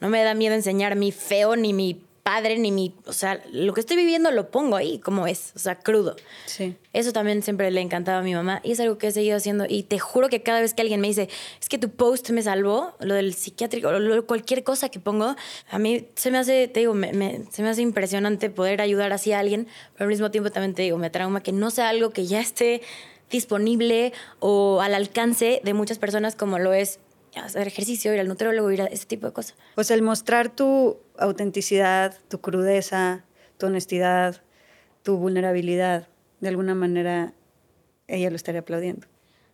[0.00, 2.94] no me da miedo enseñar mi feo, ni mi padre, ni mi...
[3.06, 6.16] O sea, lo que estoy viviendo lo pongo ahí como es, o sea, crudo.
[6.46, 6.74] Sí.
[6.94, 9.66] Eso también siempre le encantaba a mi mamá y es algo que he seguido haciendo
[9.68, 11.28] y te juro que cada vez que alguien me dice,
[11.60, 13.90] es que tu post me salvó, lo del psiquiátrico,
[14.26, 15.36] cualquier cosa que pongo,
[15.70, 19.38] a mí se me hace, te digo, se me hace impresionante poder ayudar así a
[19.38, 22.26] alguien, pero al mismo tiempo también te digo, me trauma que no sea algo que
[22.26, 22.80] ya esté
[23.30, 27.00] disponible o al alcance de muchas personas como lo es
[27.36, 29.56] hacer ejercicio, ir al nutriólogo, ir a ese tipo de cosas.
[29.74, 33.24] Pues el mostrar tu autenticidad, tu crudeza,
[33.58, 34.42] tu honestidad,
[35.02, 36.08] tu vulnerabilidad,
[36.40, 37.32] de alguna manera
[38.06, 39.06] ella lo estaría aplaudiendo.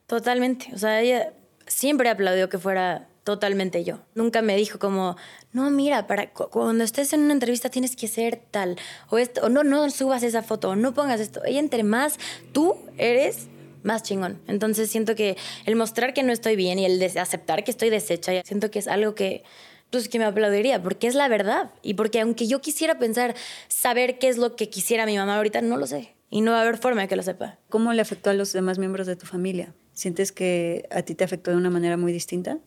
[0.07, 0.71] Totalmente.
[0.75, 1.33] O sea, ella
[1.66, 4.01] siempre aplaudió que fuera totalmente yo.
[4.14, 5.16] Nunca me dijo como,
[5.53, 8.77] no, mira, para cuando estés en una entrevista tienes que ser tal,
[9.09, 11.45] o esto, o no, no subas esa foto, o no pongas esto.
[11.45, 12.19] Ella entre más
[12.53, 13.49] tú eres,
[13.83, 14.40] más chingón.
[14.47, 18.43] Entonces siento que el mostrar que no estoy bien y el aceptar que estoy deshecha,
[18.45, 19.45] siento que es algo que
[19.90, 21.71] pues que me aplaudiría, porque es la verdad.
[21.83, 23.35] Y porque aunque yo quisiera pensar,
[23.69, 26.14] saber qué es lo que quisiera mi mamá ahorita, no lo sé.
[26.31, 27.59] Y no va a haber forma de que lo sepa.
[27.69, 29.75] ¿Cómo le afectó a los demás miembros de tu familia?
[29.93, 32.59] ¿Sientes que a ti te afectó de una manera muy distinta?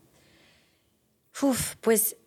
[1.41, 2.17] Uf, pues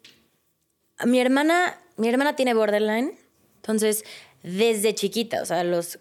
[1.05, 3.19] mi hermana, mi hermana tiene borderline.
[3.57, 4.05] Entonces,
[4.43, 5.99] desde chiquita, o sea, los,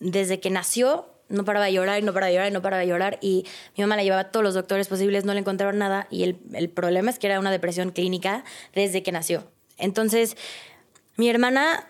[0.00, 2.80] desde que nació, no paraba de llorar y no paraba de llorar y no paraba
[2.80, 3.18] de llorar.
[3.20, 3.44] Y
[3.76, 6.06] mi mamá la llevaba a todos los doctores posibles, no le encontraron nada.
[6.10, 9.44] Y el, el problema es que era una depresión clínica desde que nació.
[9.78, 10.36] Entonces,
[11.16, 11.88] mi hermana,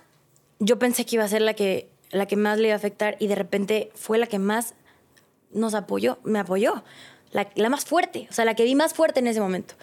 [0.59, 3.17] yo pensé que iba a ser la que, la que más le iba a afectar
[3.19, 4.75] y de repente fue la que más
[5.53, 6.85] nos apoyó, me apoyó.
[7.33, 9.75] La, la más fuerte, o sea, la que vi más fuerte en ese momento.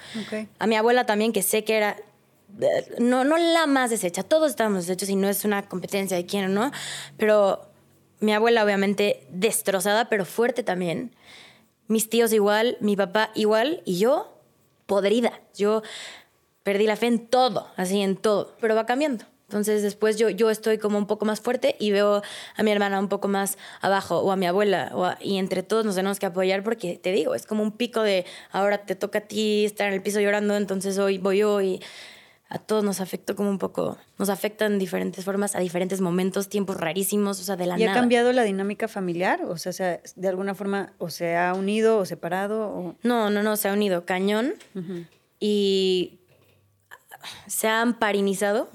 [0.57, 1.97] A mi abuela también, que sé que era
[2.99, 6.45] no, no la más deshecha, todos estábamos deshechos y no es una competencia de quién
[6.45, 6.71] o no,
[7.17, 7.72] pero
[8.23, 11.13] mi abuela obviamente destrozada, pero fuerte también.
[11.87, 14.41] Mis tíos igual, mi papá igual y yo
[14.85, 15.41] podrida.
[15.53, 15.83] Yo
[16.63, 19.25] perdí la fe en todo, así en todo, pero va cambiando.
[19.49, 22.23] Entonces después yo, yo estoy como un poco más fuerte y veo
[22.55, 25.95] a mi hermana un poco más abajo o a mi abuela y entre todos nos
[25.95, 29.21] tenemos que apoyar porque te digo, es como un pico de ahora te toca a
[29.21, 31.81] ti estar en el piso llorando, entonces hoy voy yo y
[32.53, 36.77] a todos nos afectó como un poco, nos afectan diferentes formas, a diferentes momentos, tiempos
[36.77, 39.43] rarísimos, o sea, de la ¿Y ha cambiado la dinámica familiar?
[39.45, 42.67] O sea, de alguna forma, o se ha unido o separado?
[42.67, 42.95] O...
[43.01, 44.53] No, no, no, se ha unido cañón.
[45.39, 46.19] Y
[47.47, 48.69] se ha amparinizado,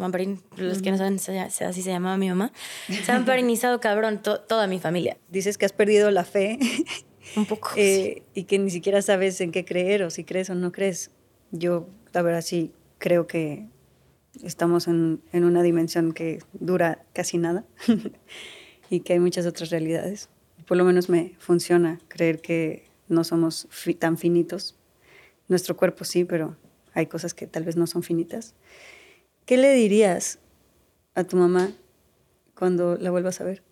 [0.56, 2.50] los que no saben, así se llamaba mi mamá,
[2.88, 5.18] se ha amparinizado cabrón toda mi familia.
[5.28, 6.58] Dices que has perdido la fe.
[7.36, 7.70] Un poco.
[7.76, 11.12] Eh, y que ni siquiera sabes en qué creer o si crees o no crees.
[11.52, 13.68] Yo, la verdad, sí creo que
[14.42, 17.64] estamos en, en una dimensión que dura casi nada
[18.90, 20.28] y que hay muchas otras realidades.
[20.66, 24.76] Por lo menos me funciona creer que no somos tan finitos.
[25.48, 26.56] Nuestro cuerpo sí, pero
[26.92, 28.54] hay cosas que tal vez no son finitas.
[29.46, 30.38] ¿Qué le dirías
[31.14, 31.72] a tu mamá
[32.54, 33.62] cuando la vuelvas a ver?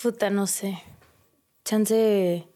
[0.00, 0.78] Puta, no sé.
[1.64, 2.48] Chance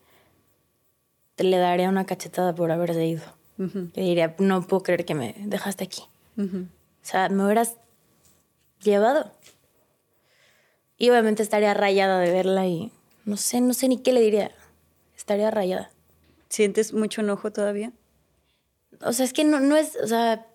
[1.36, 3.35] le daría una cachetada por haberse ido.
[3.58, 6.02] Le diría, no puedo creer que me dejaste aquí.
[6.36, 6.66] O
[7.02, 7.76] sea, me hubieras
[8.82, 9.32] llevado.
[10.98, 12.92] Y obviamente estaría rayada de verla y
[13.24, 14.52] no sé, no sé ni qué le diría.
[15.16, 15.90] Estaría rayada.
[16.48, 17.92] ¿Sientes mucho enojo todavía?
[19.02, 20.46] O sea, es que no, no es, o sea,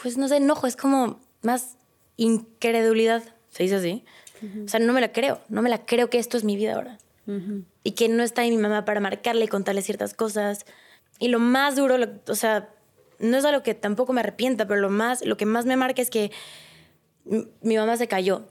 [0.00, 1.76] pues no sé, enojo, es como más
[2.16, 4.04] incredulidad, se dice así.
[4.64, 6.74] O sea, no me la creo, no me la creo que esto es mi vida
[6.74, 6.98] ahora.
[7.84, 10.64] Y que no está ahí mi mamá para marcarle y contarle ciertas cosas.
[11.18, 12.68] Y lo más duro, o sea,
[13.18, 16.00] no es algo que tampoco me arrepienta, pero lo, más, lo que más me marca
[16.00, 16.30] es que
[17.24, 18.46] mi mamá se cayó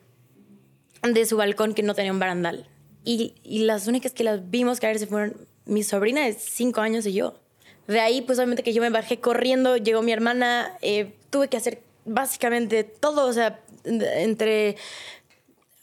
[1.02, 2.68] de su balcón que no tenía un barandal.
[3.04, 7.14] Y, y las únicas que las vimos caerse fueron mi sobrina de cinco años y
[7.14, 7.40] yo.
[7.88, 11.56] De ahí, pues obviamente que yo me bajé corriendo, llegó mi hermana, eh, tuve que
[11.56, 14.76] hacer básicamente todo, o sea, entre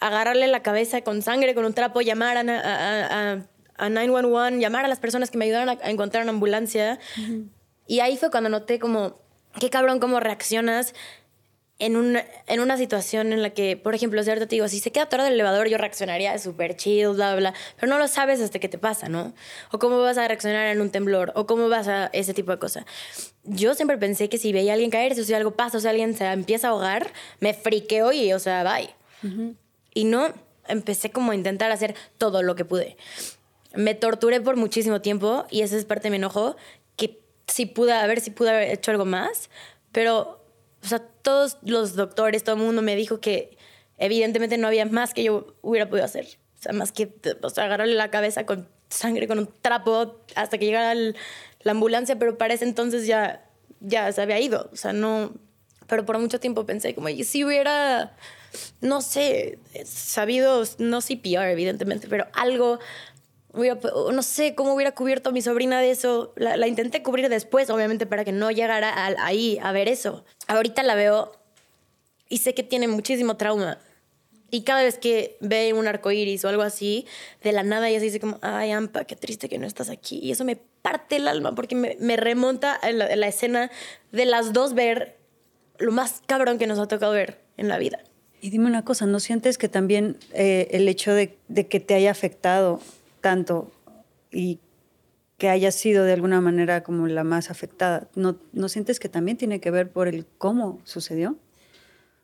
[0.01, 3.47] agarrarle la cabeza con sangre, con un trapo, llamar a, a, a,
[3.79, 6.99] 911, llamar a las personas que me ayudaron a, encontrar una ambulancia.
[7.87, 9.19] Y ahí fue cuando noté como,
[9.61, 10.95] qué cabrón, cómo reaccionas
[11.79, 14.93] en, un, en una situación en la que, por ejemplo, cierto te digo, si se
[14.93, 18.59] queda atorado el elevador, yo reaccionaría súper chill, bla, bla, pero no lo sabes hasta
[18.59, 19.35] que te pasa, ¿no?
[19.73, 22.59] O cómo vas a reaccionar en un temblor, o cómo vas a ese tipo de
[22.59, 22.85] cosas.
[23.43, 25.89] Yo siempre pensé que si veía a alguien caerse, o si algo pasa, o si
[25.89, 28.95] alguien se empieza a ahogar, me friqueo y, o sea, bye.
[29.95, 30.33] Y no,
[30.69, 32.97] empecé como a intentar hacer todo lo que pude.
[33.77, 36.57] Me torturé por muchísimo tiempo y esa es parte de mi enojo,
[36.97, 39.51] que si pude, a ver si pude haber hecho algo más,
[39.93, 40.45] pero
[40.85, 43.57] o sea, todos los doctores, todo el mundo me dijo que
[43.97, 46.27] evidentemente no había más que yo hubiera podido hacer.
[46.59, 50.59] O sea, más que o sea, agarrarle la cabeza con sangre, con un trapo, hasta
[50.59, 53.47] que llegara la ambulancia, pero para ese entonces ya,
[53.81, 54.69] ya se había ido.
[54.73, 55.33] O sea, no...
[55.87, 58.17] Pero por mucho tiempo pensé como, y si hubiera,
[58.81, 62.79] no sé, sabido, no CPR, evidentemente, pero algo
[63.55, 66.33] no sé cómo hubiera cubierto a mi sobrina de eso.
[66.37, 70.25] La, intenté cubrir después, obviamente, para que no llegara ahí a ver eso.
[70.49, 71.33] Ahorita la veo
[72.29, 73.79] y sé que tiene muchísimo trauma.
[74.51, 77.07] Y cada vez que ve un arco iris o algo así,
[77.43, 80.21] de la nada ella se dice como, ay, Ampa, qué triste que no estás aquí.
[80.23, 83.71] Y eso me parte el alma porque me, remonta a la, escena
[84.13, 85.17] de las dos ver
[85.79, 88.01] lo más cabrón que nos ha tocado ver en la vida.
[88.41, 91.95] Y dime una cosa, ¿no sientes que también eh, el hecho de, de que te
[91.95, 92.81] haya afectado
[93.25, 93.73] tanto
[94.31, 94.61] y
[95.39, 99.39] que haya sido de alguna manera como la más afectada, ¿no, ¿no sientes que también
[99.39, 101.31] tiene que ver por el cómo sucedió?
[101.31, 101.37] O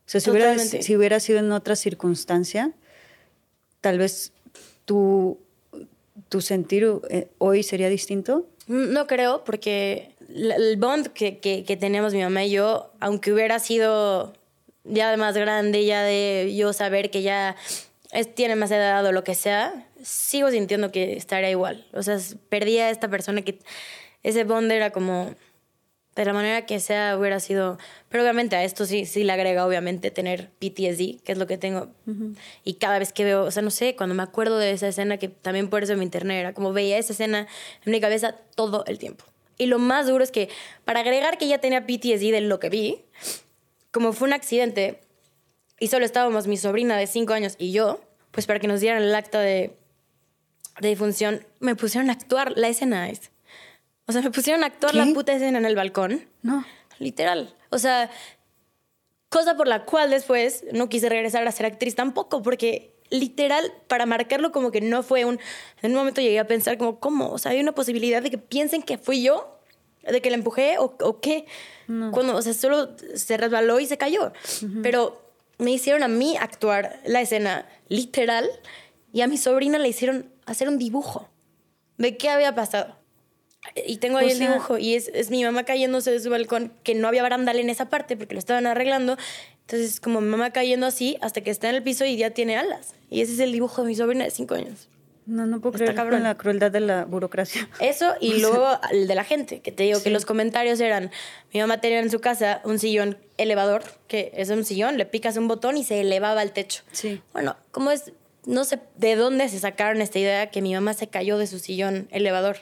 [0.05, 2.75] sea, si hubiera, si hubiera, sido en otra circunstancia,
[3.81, 4.33] tal vez
[4.85, 5.39] tu,
[6.29, 8.47] tu sentir eh, hoy sería distinto.
[8.67, 13.59] No creo, porque el bond que, que, que teníamos mi mamá y yo, aunque hubiera
[13.59, 14.35] sido
[14.85, 17.57] ya más grande, ya de yo saber que ya
[18.35, 21.87] tiene más edad o lo que sea, sigo sintiendo que estaría igual.
[21.93, 23.59] O sea, perdí a esta persona que
[24.23, 25.35] ese bond era como
[26.17, 29.65] de la manera que sea hubiera sido, pero obviamente a esto sí sí le agrega
[29.65, 31.89] obviamente tener PTSD, que es lo que tengo.
[32.65, 35.19] Y cada vez que veo, o sea, no sé, cuando me acuerdo de esa escena
[35.19, 37.47] que también por eso me internet era como veía esa escena
[37.85, 39.25] en mi cabeza todo el tiempo.
[39.57, 40.49] Y lo más duro es que
[40.85, 43.05] para agregar que ya tenía PTSD de lo que vi,
[43.91, 45.01] como fue un accidente,
[45.79, 49.03] y solo estábamos mi sobrina de 5 años y yo, pues para que nos dieran
[49.03, 49.77] el acta de,
[50.81, 53.09] de difunción, me pusieron a actuar la escena.
[54.07, 56.29] O sea, me pusieron a actuar la puta escena en el balcón.
[56.43, 56.65] No.
[56.99, 57.55] Literal.
[57.71, 58.11] O sea,
[59.29, 64.07] cosa por la cual después no quise regresar a ser actriz tampoco, porque literal, para
[64.07, 65.39] marcarlo como que no fue un...
[65.83, 67.31] En un momento llegué a pensar como, ¿cómo?
[67.31, 69.61] O sea, hay una posibilidad de que piensen que fui yo,
[70.03, 71.47] de que la empujé o, o qué.
[71.87, 74.33] Cuando, o sea, solo se resbaló y se cayó.
[74.83, 75.21] Pero
[75.59, 78.49] me hicieron a mí actuar la escena literal
[79.13, 81.29] y a mi sobrina le hicieron hacer un dibujo
[81.99, 82.97] de qué había pasado.
[83.87, 86.95] Y tengo ahí el dibujo y es, es, mi mamá cayéndose de su balcón, que
[86.95, 89.19] no había barandal en esa parte porque lo estaban arreglando.
[89.63, 92.57] Entonces, como mi mamá cayendo así hasta que está en el piso y ya tiene
[92.57, 92.95] alas.
[93.11, 94.89] Y ese es el dibujo de mi sobrina de cinco años.
[95.27, 97.69] No, no puedo creer con la crueldad de la burocracia.
[97.79, 101.11] Eso y luego el de la gente, que te digo que los comentarios eran,
[101.53, 105.37] mi mamá tenía en su casa un sillón elevador, que es un sillón, le picas
[105.37, 106.83] un botón y se elevaba al techo.
[106.91, 107.23] Sí.
[107.33, 108.13] Bueno, ¿cómo es?
[108.47, 111.59] No sé de dónde se sacaron esta idea que mi mamá se cayó de su
[111.59, 112.59] sillón elevador.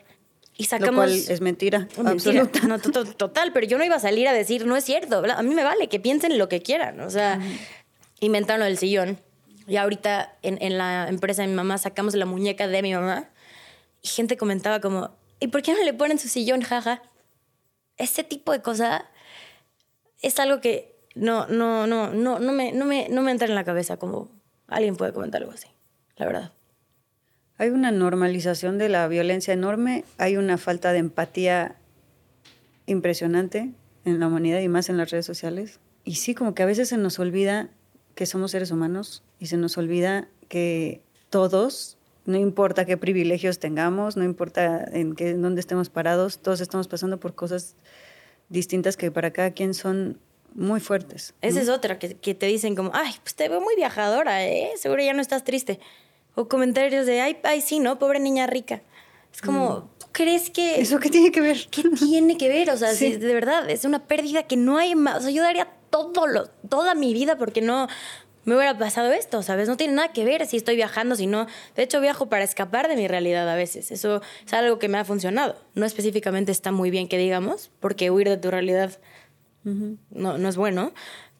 [0.56, 1.06] Y sacamos...
[1.06, 2.60] Lo cual es mentira, absoluta.
[2.66, 5.54] No, total, pero yo no iba a salir a decir, no es cierto, a mí
[5.54, 7.40] me vale, que piensen lo que quieran, o sea,
[8.18, 9.20] inventaron el sillón.
[9.68, 13.28] Y ahorita en, en, la empresa de mi mamá sacamos la muñeca de mi mamá
[14.02, 15.10] y gente comentaba como,
[15.40, 17.02] ¿y por qué no le ponen su sillón, jaja?
[17.96, 19.06] Ese tipo de cosa
[20.22, 23.54] es algo que no, no, no, no, no, me, no, me, no me entra en
[23.54, 24.30] la cabeza como
[24.68, 25.68] alguien puede comentar algo así,
[26.16, 26.52] la verdad.
[27.56, 31.74] Hay una normalización de la violencia enorme, hay una falta de empatía
[32.86, 33.72] impresionante
[34.04, 35.80] en la humanidad y más en las redes sociales.
[36.04, 37.68] Y sí, como que a veces se nos olvida
[38.14, 44.16] que somos seres humanos y se nos olvida que todos, no importa qué privilegios tengamos,
[44.16, 47.74] no importa en, qué, en dónde estemos parados, todos estamos pasando por cosas
[48.48, 50.18] distintas que para cada quien son
[50.58, 51.34] muy fuertes.
[51.40, 54.72] Esa es otra, que, que, te dicen como, ay, pues te veo muy viajadora, ¿eh?
[54.76, 55.78] Seguro ya no estás triste.
[56.34, 57.98] O comentarios de, ay, ay, sí, ¿no?
[57.98, 58.82] Pobre niña rica.
[59.32, 60.80] Es como, ¿tú crees que...
[60.80, 61.68] ¿Eso qué tiene que ver?
[61.70, 62.70] ¿Qué tiene que ver?
[62.70, 65.18] O sea, de verdad, es una pérdida que no hay más.
[65.18, 67.86] O sea, yo daría todo lo, toda mi vida porque no
[68.44, 69.68] me hubiera pasado esto, ¿sabes?
[69.68, 71.46] No tiene nada que ver si estoy viajando, si no.
[71.76, 73.92] De hecho, viajo para escapar de mi realidad a veces.
[73.92, 75.56] Eso es algo que me ha funcionado.
[75.74, 78.98] No específicamente está muy bien que digamos, porque huir de tu realidad
[79.64, 80.92] no, no es bueno.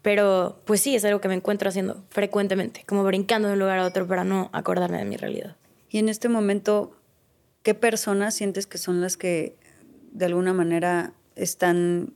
[0.02, 3.78] Pero pues sí, es algo que me encuentro haciendo frecuentemente, como brincando de un lugar
[3.80, 5.56] a otro para no acordarme de mi realidad.
[5.90, 6.96] Y en este momento,
[7.62, 9.56] ¿qué personas sientes que son las que
[10.12, 12.14] de alguna manera están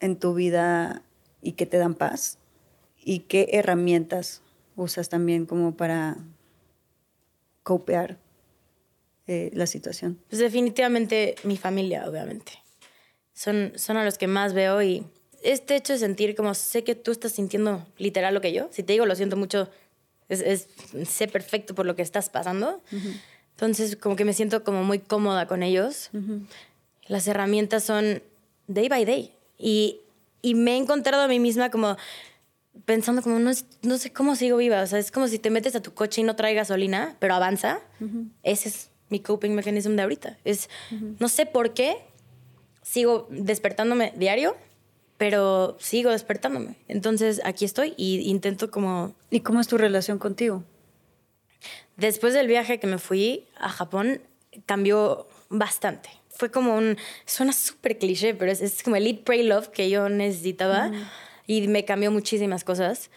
[0.00, 1.02] en tu vida
[1.42, 2.38] y que te dan paz?
[2.98, 4.42] ¿Y qué herramientas
[4.74, 6.16] usas también como para
[7.62, 8.18] copear
[9.26, 10.18] eh, la situación?
[10.28, 12.65] Pues definitivamente mi familia, obviamente.
[13.36, 15.04] Son, son a los que más veo y
[15.42, 18.82] este hecho de sentir como sé que tú estás sintiendo literal lo que yo, si
[18.82, 19.68] te digo lo siento mucho,
[20.28, 20.68] es,
[21.06, 22.80] sé perfecto por lo que estás pasando.
[23.52, 26.10] Entonces como que me siento como muy cómoda con ellos.
[27.06, 28.22] Las herramientas son
[28.66, 29.32] day by day.
[29.58, 30.00] Y,
[30.42, 31.96] y me he encontrado a mí misma como
[32.84, 34.82] pensando como no, no sé cómo sigo viva.
[34.82, 37.34] O sea, es como si te metes a tu coche y no trae gasolina, pero
[37.34, 37.80] avanza.
[38.42, 40.38] Ese es mi coping mechanism de ahorita.
[40.44, 40.68] Es,
[41.20, 41.98] no sé por qué
[42.86, 44.56] sigo despertándome diario
[45.18, 46.76] pero sigo despertándome.
[46.88, 49.14] Entonces aquí estoy y intento como...
[49.30, 50.62] ¿Y cómo es tu relación contigo?
[51.96, 54.20] Después del viaje que me fui a Japón,
[54.66, 56.10] cambió bastante.
[56.28, 56.98] Fue como un...
[57.24, 60.92] Suena súper cliché, pero es, como el Eat, Pray, Love que yo necesitaba.
[61.46, 63.10] Y me cambió muchísimas cosas.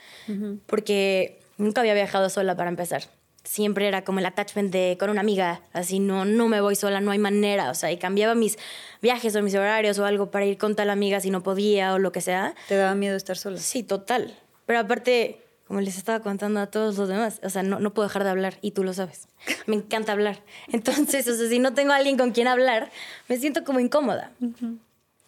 [0.67, 3.18] Porque nunca había viajado sola para empezar
[3.49, 7.01] siempre era como el attachment de con una amiga, así no, no me voy sola,
[7.01, 8.59] no hay manera, o sea, y cambiaba mis
[9.01, 11.97] viajes o mis horarios o algo para ir con tal amiga si no podía o
[11.97, 12.53] lo que sea.
[12.67, 13.57] ¿Te daba miedo estar sola?
[13.57, 14.38] Sí, total.
[14.67, 18.07] Pero aparte, como les estaba contando a todos los demás, o sea, no, no puedo
[18.07, 19.27] dejar de hablar y tú lo sabes.
[19.65, 20.43] Me encanta hablar.
[20.71, 22.91] Entonces, o sea, si no tengo a alguien con quien hablar,
[23.27, 24.31] me siento como incómoda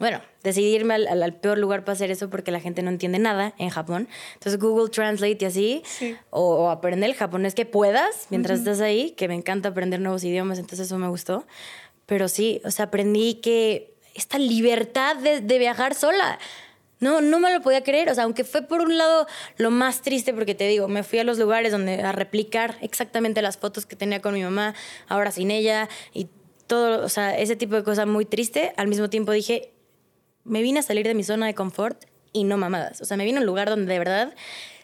[0.01, 3.53] bueno, decidirme al, al, peor lugar para hacer eso porque la gente no entiende nada
[3.59, 4.09] en Japón.
[4.33, 5.83] Entonces Google Translate y así,
[6.31, 10.57] o, aprender el japonés que puedas mientras estás ahí, que me encanta aprender nuevos idiomas,
[10.57, 11.45] entonces eso me gustó.
[12.07, 16.39] Pero sí, o sea, aprendí que esta libertad de, de viajar sola,
[16.99, 18.09] no, no me lo podía creer.
[18.09, 21.19] O sea, aunque fue por un lado lo más triste, porque te digo, me fui
[21.19, 24.73] a los lugares donde a replicar exactamente las fotos que tenía con mi mamá,
[25.07, 26.27] ahora sin ella, y
[26.65, 28.73] todo, o sea, ese tipo de cosas muy triste.
[28.77, 29.73] Al mismo tiempo dije,
[30.43, 33.01] me vine a salir de mi zona de confort y no mamadas.
[33.01, 34.33] O sea, me vine a un lugar donde de verdad,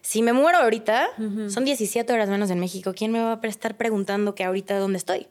[0.02, 1.10] si me muero ahorita,
[1.50, 2.93] son 17 horas menos en México.
[2.96, 5.28] ¿Quién me va a estar preguntando que ahorita dónde estoy?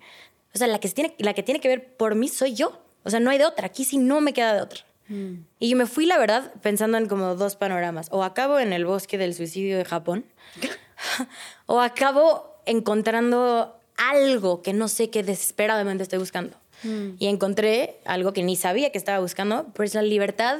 [0.54, 2.82] O sea, la que, tiene, la que tiene que ver por mí soy yo.
[3.02, 3.66] O sea, no hay de otra.
[3.66, 4.80] Aquí sí no me queda de otra.
[5.08, 5.34] Mm.
[5.60, 8.08] Y yo me fui, la verdad, pensando en como dos panoramas.
[8.10, 10.24] O acabo en el bosque del suicidio de Japón,
[11.66, 16.56] o acabo encontrando algo que no sé qué desesperadamente estoy buscando.
[16.82, 17.10] Mm.
[17.18, 20.58] Y encontré algo que ni sabía que estaba buscando, pues la libertad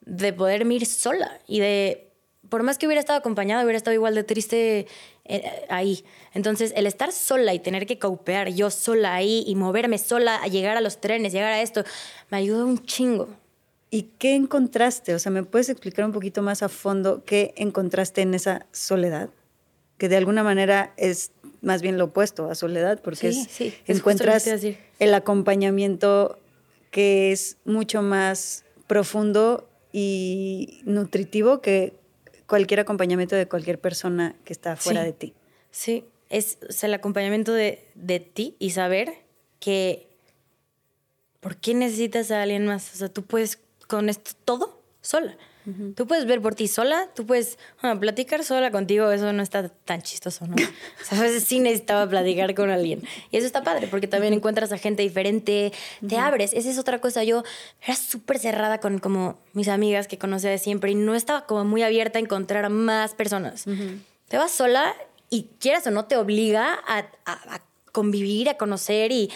[0.00, 2.08] de poder ir sola y de,
[2.48, 4.86] por más que hubiera estado acompañada, hubiera estado igual de triste
[5.24, 6.04] eh, ahí.
[6.32, 10.46] Entonces, el estar sola y tener que caupear yo sola ahí y moverme sola a
[10.46, 11.84] llegar a los trenes, llegar a esto,
[12.30, 13.28] me ayudó un chingo.
[13.90, 15.14] ¿Y qué encontraste?
[15.14, 19.30] O sea, ¿me puedes explicar un poquito más a fondo qué encontraste en esa soledad?
[19.98, 23.32] Que de alguna manera es más bien lo opuesto a soledad, porque
[23.86, 24.48] encuentras
[24.98, 26.38] el acompañamiento
[26.90, 31.94] que es mucho más profundo y nutritivo que
[32.46, 35.34] cualquier acompañamiento de cualquier persona que está fuera de ti.
[35.70, 39.14] Sí, es el acompañamiento de, de ti y saber
[39.58, 40.06] que
[41.46, 42.92] ¿por qué necesitas a alguien más?
[42.92, 45.36] O sea, tú puedes con esto todo sola.
[45.96, 47.58] Tú puedes ver por ti sola, tú puedes
[47.98, 50.54] platicar sola contigo, eso no está tan chistoso, ¿no?
[51.02, 53.02] o sea, a veces sí necesitaba platicar con alguien.
[53.32, 55.72] Y eso está padre, porque también encuentras a gente diferente,
[56.06, 56.52] te abres.
[56.52, 57.24] Esa es otra cosa.
[57.24, 57.42] Yo
[57.82, 61.64] era súper cerrada con como mis amigas que conocía de siempre y no estaba como
[61.64, 63.64] muy abierta a encontrar a más personas.
[64.28, 64.94] Te vas sola
[65.30, 67.60] y quieras o no te obliga a, a
[67.92, 69.30] convivir, a conocer y...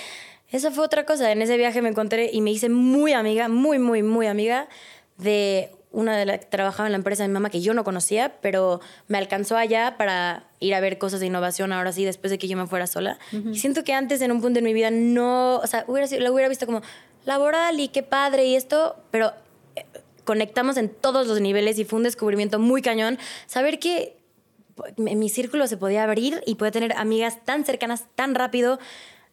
[0.52, 1.30] Eso fue otra cosa.
[1.30, 4.68] En ese viaje me encontré y me hice muy amiga, muy, muy, muy amiga
[5.16, 7.82] de una de las que trabajaba en la empresa de mi mamá que yo no
[7.82, 12.30] conocía, pero me alcanzó allá para ir a ver cosas de innovación ahora sí, después
[12.30, 13.18] de que yo me fuera sola.
[13.32, 16.32] Y siento que antes en un punto de mi vida no, o sea, hubiera, lo
[16.32, 16.82] hubiera visto como
[17.24, 19.32] laboral y qué padre y esto, pero
[19.74, 19.84] eh,
[20.24, 23.18] conectamos en todos los niveles y fue un descubrimiento muy cañón.
[23.46, 24.16] Saber que
[24.96, 28.78] mi círculo se podía abrir y podía tener amigas tan cercanas tan rápido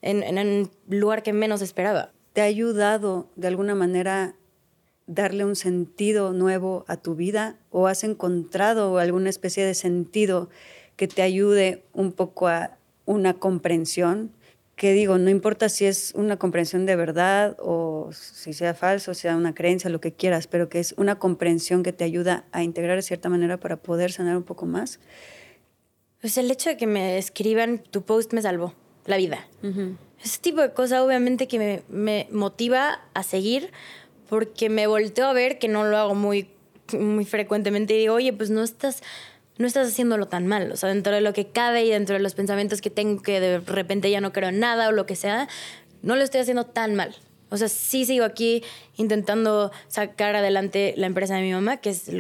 [0.02, 2.12] en, en un lugar que menos esperaba.
[2.34, 4.36] ¿Te ha ayudado de alguna manera
[5.08, 10.50] darle un sentido nuevo a tu vida o has encontrado alguna especie de sentido
[10.96, 14.32] que te ayude un poco a una comprensión?
[14.76, 19.36] Que digo, no importa si es una comprensión de verdad o si sea falso, sea
[19.36, 22.98] una creencia, lo que quieras, pero que es una comprensión que te ayuda a integrar
[22.98, 25.00] de cierta manera para poder sanar un poco más.
[26.22, 29.48] Pues el hecho de que me escriban tu post me salvó la vida.
[30.24, 33.72] Ese tipo de cosa obviamente que me, me motiva a seguir
[34.30, 36.50] porque me volteo a ver que no lo hago muy,
[36.98, 39.04] muy frecuentemente y digo, oye, pues no estás,
[39.58, 40.72] no estás haciéndolo tan mal.
[40.72, 43.40] O sea, dentro de lo que cabe y dentro de los pensamientos que tengo que
[43.40, 45.48] de repente ya no creo en nada o lo que sea,
[46.02, 47.16] no lo estoy haciendo tan mal.
[47.50, 48.64] O sea, sí sigo aquí
[48.98, 52.12] intentando sacar adelante la empresa de mi mamá, que es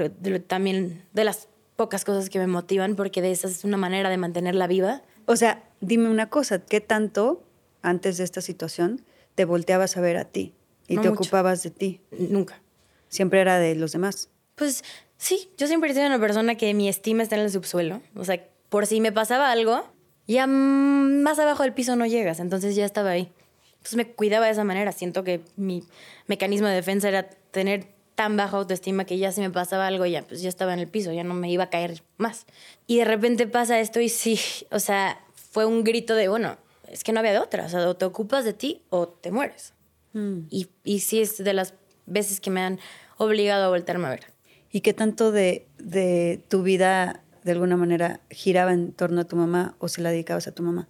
[0.48, 4.18] también de las pocas cosas que me motivan, porque de esa es una manera de
[4.18, 5.02] mantenerla viva.
[5.26, 7.44] O sea, dime una cosa, ¿qué tanto
[7.82, 9.02] antes de esta situación
[9.36, 10.54] te volteabas a ver a ti?
[10.88, 12.02] ¿Y te ocupabas de ti?
[12.12, 12.62] Nunca.
[13.10, 14.30] ¿Siempre era de los demás?
[14.56, 14.84] Pues
[15.18, 18.02] sí, yo siempre he sido una persona que mi estima está en el subsuelo.
[18.16, 19.86] O sea, por si me pasaba algo,
[20.28, 23.32] ya más abajo del piso no llegas, entonces ya estaba ahí.
[23.74, 24.92] Entonces me cuidaba de esa manera.
[24.92, 25.84] Siento que mi
[26.28, 30.24] mecanismo de defensa era tener tan baja autoestima que ya si me pasaba algo, ya
[30.24, 32.46] pues ya estaba en el piso, ya no me iba a caer más.
[32.88, 34.40] Y de repente pasa esto y sí,
[34.72, 36.58] o sea, fue un grito de, bueno,
[36.90, 37.66] es que no había de otra.
[37.66, 39.74] O sea, o te ocupas de ti o te mueres.
[40.18, 40.48] Mm.
[40.50, 41.76] Y, y sí es de las
[42.08, 42.80] veces que me han
[43.18, 44.34] obligado a voltearme a ver.
[44.72, 49.36] ¿Y qué tanto de, de tu vida, de alguna manera, giraba en torno a tu
[49.36, 50.88] mamá o se la dedicabas a tu mamá?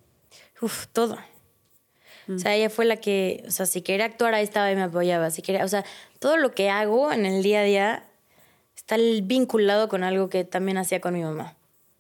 [0.62, 1.18] Uf, todo.
[2.28, 2.36] Mm.
[2.36, 4.84] O sea, ella fue la que, o sea, si quería actuar, ahí estaba y me
[4.84, 5.30] apoyaba.
[5.30, 5.84] Si quería, o sea,
[6.20, 8.04] todo lo que hago en el día a día
[8.76, 11.57] está vinculado con algo que también hacía con mi mamá.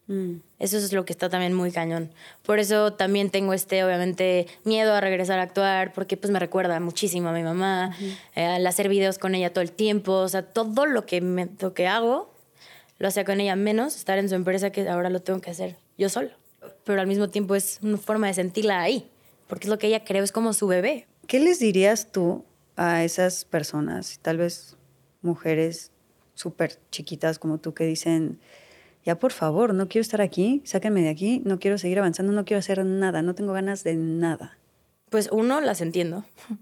[0.07, 0.37] Mm.
[0.59, 2.11] Eso es lo que está también muy cañón.
[2.43, 6.79] Por eso también tengo este, obviamente, miedo a regresar a actuar, porque pues me recuerda
[6.79, 7.95] muchísimo a mi mamá,
[8.35, 11.49] eh, al hacer videos con ella todo el tiempo, o sea, todo lo que, me,
[11.59, 12.33] lo que hago
[12.99, 15.75] lo hacía con ella, menos estar en su empresa que ahora lo tengo que hacer
[15.97, 16.29] yo solo.
[16.83, 19.09] Pero al mismo tiempo es una forma de sentirla ahí,
[19.47, 21.05] porque es lo que ella cree, es como su bebé.
[21.27, 22.43] ¿Qué les dirías tú
[22.75, 24.77] a esas personas, tal vez
[25.21, 25.91] mujeres
[26.35, 28.39] súper chiquitas como tú, que dicen
[29.07, 32.43] ya por favor, no quiero estar aquí, sáquenme de aquí, no quiero seguir avanzando, no
[32.43, 34.57] quiero hacer nada, no tengo ganas de nada.
[35.09, 36.25] Pues uno, las entiendo.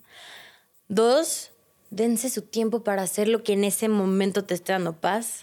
[0.87, 1.49] Dos,
[1.89, 5.41] dense su tiempo para hacer lo que en ese momento te esté dando paz.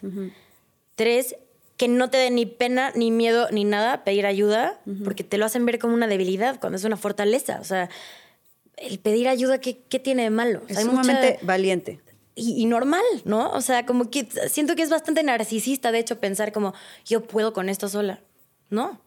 [0.95, 1.35] Tres,
[1.77, 5.45] que no te dé ni pena, ni miedo, ni nada pedir ayuda, porque te lo
[5.45, 7.59] hacen ver como una debilidad cuando es una fortaleza.
[7.61, 7.91] O sea,
[8.77, 10.63] el pedir ayuda, ¿qué, qué tiene de malo?
[10.69, 11.99] Es sumamente valiente
[12.35, 13.51] y, normal, ¿no?
[13.53, 16.73] O sea, como que siento que es bastante narcisista, de hecho, pensar como
[17.05, 18.21] yo puedo con esto sola.
[18.71, 19.01] No.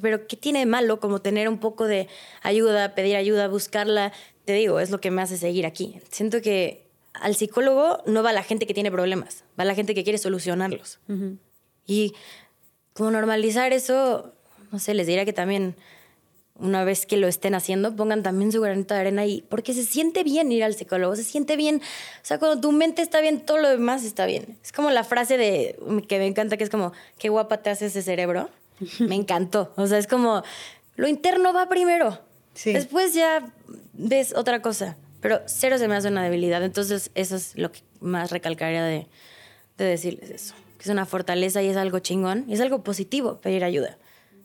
[0.00, 2.08] pero ¿qué tiene de malo como tener un poco de
[2.42, 4.12] ayuda, pedir ayuda, buscarla?
[4.44, 6.00] Te digo, es lo que me hace seguir aquí.
[6.10, 10.02] Siento que al psicólogo no va la gente que tiene problemas, va la gente que
[10.02, 10.98] quiere solucionarlos.
[11.86, 12.14] Y
[12.92, 14.32] como normalizar eso,
[14.72, 15.76] no sé, les diría que también
[16.58, 19.84] una vez que lo estén haciendo, pongan también su granito de arena ahí, porque se
[19.84, 23.40] siente bien ir al psicólogo, se siente bien, o sea, cuando tu mente está bien,
[23.40, 24.58] todo lo demás está bien.
[24.62, 25.78] Es como la frase de
[26.08, 28.50] que me encanta, que es como, qué guapa te hace ese cerebro.
[28.98, 30.42] Me encantó, o sea, es como,
[30.96, 32.18] lo interno va primero,
[32.64, 33.52] después ya
[33.92, 37.80] ves otra cosa, pero cero se me hace una debilidad, entonces eso es lo que
[38.00, 39.06] más recalcaría de,
[39.76, 43.40] de decirles eso, que es una fortaleza y es algo chingón, y es algo positivo
[43.40, 43.96] pedir ayuda.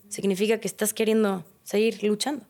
[0.10, 2.46] Significa que estás queriendo seguir luchando.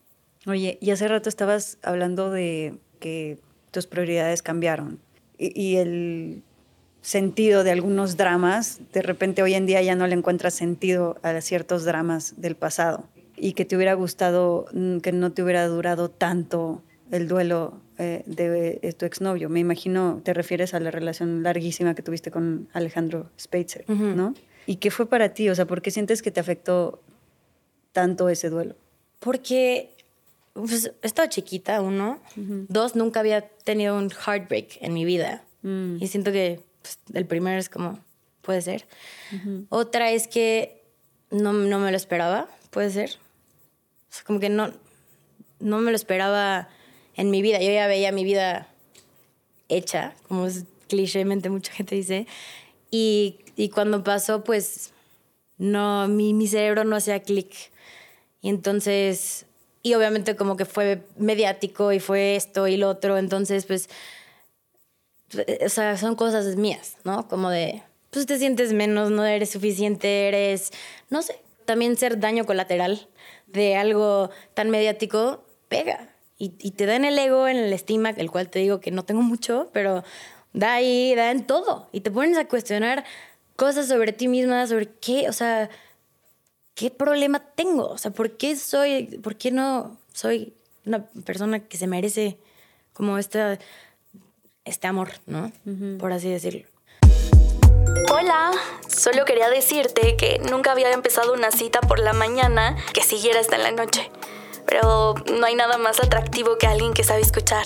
[0.45, 3.39] Oye, y hace rato estabas hablando de que
[3.72, 4.99] tus prioridades cambiaron
[5.38, 6.43] y, el
[7.01, 11.39] sentido de algunos dramas, de repente hoy en día ya no le encuentras sentido a
[11.41, 13.05] ciertos dramas del pasado.
[13.36, 18.24] y que te hubiera gustado mm, que no te hubiera durado tanto el duelo eh,
[18.28, 19.49] de, eh, tu exnovio.
[19.49, 24.36] Me imagino, te refieres a la relación larguísima que tuviste con Alejandro Speitzer, ¿no?
[24.68, 25.49] ¿Y qué fue para ti?
[25.49, 27.01] O sea, ¿por qué sientes que te afectó
[27.91, 28.76] tanto ese duelo?
[29.24, 29.95] Porque
[30.53, 32.19] pues, estaba chiquita, uno.
[32.36, 35.43] Dos, nunca había tenido un heartbreak en mi vida.
[35.61, 35.97] Mm.
[36.01, 37.99] Y siento que pues, el primero es como,
[38.41, 38.86] puede ser.
[39.69, 40.84] Otra es que
[41.32, 43.11] no, no, me lo esperaba, puede ser.
[44.09, 44.71] O sea, como que no,
[45.59, 46.69] no me lo esperaba
[47.15, 47.59] en mi vida.
[47.61, 48.67] Yo ya veía mi vida
[49.69, 52.28] hecha, como es clichémente mucha gente dice.
[52.91, 54.91] Y, y cuando pasó, pues
[55.57, 57.71] no, mi, mi cerebro no hacía clic.
[58.43, 59.47] Y entonces,
[59.81, 63.89] y obviamente como que fue mediático y fue esto y lo otro, entonces pues,
[65.65, 67.27] o sea, son cosas mías, ¿no?
[67.27, 67.81] Como de,
[68.11, 70.71] pues te sientes menos, no eres suficiente, eres,
[71.09, 73.07] no sé, también ser daño colateral
[73.47, 78.29] de algo tan mediático pega y, te da en el ego, en el estima, el
[78.29, 80.03] cual te digo que no tengo mucho, pero
[80.51, 81.87] da ahí, da en todo.
[81.93, 83.05] Y te pones a cuestionar
[83.55, 85.69] cosas sobre ti misma, sobre qué, o sea,
[86.76, 90.53] qué problema tengo, o sea, por qué soy, por qué no soy
[90.86, 92.38] una persona que se merece
[92.93, 93.59] como este,
[94.65, 95.51] este amor, ¿no?
[95.99, 96.67] Por así decirlo.
[98.11, 98.51] Hola,
[98.88, 103.55] solo quería decirte que nunca había empezado una cita por la mañana que siguiera hasta
[103.55, 104.11] en la noche
[104.65, 107.65] pero no hay nada más atractivo que alguien que sabe escuchar.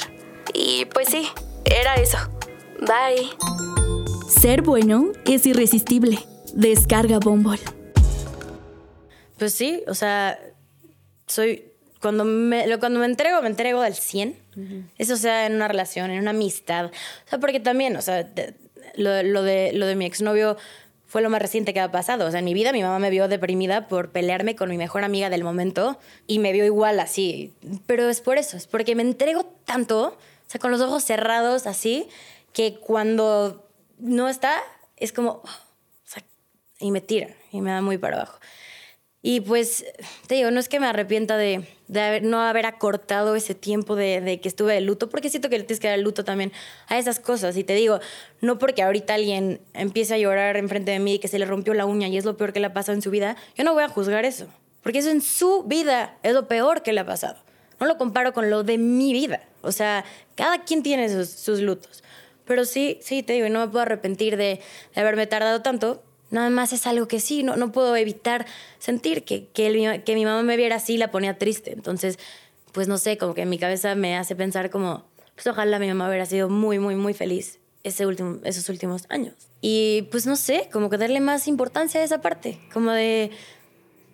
[0.53, 1.27] Y pues sí,
[1.65, 2.17] era eso.
[2.79, 3.29] Bye.
[4.27, 6.19] Ser bueno es irresistible.
[6.53, 7.59] Descarga Bombol.
[9.37, 10.39] Pues sí, o sea,
[11.27, 11.65] soy
[12.01, 14.37] cuando me, cuando me entrego, me entrego al 100.
[14.97, 16.85] Eso sea en una relación, en una amistad.
[16.85, 18.27] O sea, porque también, o sea,
[18.95, 20.57] lo, lo, de, lo de mi exnovio
[21.05, 22.25] fue lo más reciente que ha pasado.
[22.25, 25.03] O sea, en mi vida mi mamá me vio deprimida por pelearme con mi mejor
[25.03, 27.53] amiga del momento y me vio igual así.
[27.85, 31.67] Pero es por eso, es porque me entrego tanto, o sea, con los ojos cerrados
[31.67, 32.07] así,
[32.53, 33.67] que cuando
[33.99, 34.55] no está,
[34.97, 36.23] es como, oh, o sea,
[36.79, 38.39] y me tira y me da muy para abajo.
[39.29, 39.83] Y pues,
[40.27, 41.67] te digo, no es que me arrepienta de,
[42.21, 45.89] no haber acortado ese tiempo de, que estuve de luto, porque siento que tienes que
[45.89, 46.53] dar luto también
[46.87, 47.57] a esas cosas.
[47.57, 47.99] Y te digo,
[48.39, 51.73] no porque ahorita alguien empiece a llorar enfrente de mí y que se le rompió
[51.73, 53.73] la uña y es lo peor que le ha pasado en su vida, yo no
[53.73, 54.47] voy a juzgar eso,
[54.81, 57.35] porque eso en su vida es lo peor que le ha pasado.
[57.81, 59.41] No lo comparo con lo de mi vida.
[59.61, 60.05] O sea,
[60.35, 62.01] cada quien tiene sus, lutos.
[62.45, 64.61] Pero sí, sí, te digo, no me puedo arrepentir de
[64.95, 68.45] haberme tardado tanto, Nada más es algo que sí, no, no puedo evitar
[68.79, 71.71] sentir que, que, que mi mamá me viera así la ponía triste.
[71.73, 72.19] Entonces,
[72.71, 75.05] pues no sé, como que en mi cabeza me hace pensar como,
[75.35, 79.33] pues ojalá mi mamá hubiera sido muy, muy, muy feliz ese último, esos últimos años.
[79.61, 83.31] Y pues no sé, como que darle más importancia a esa parte, como de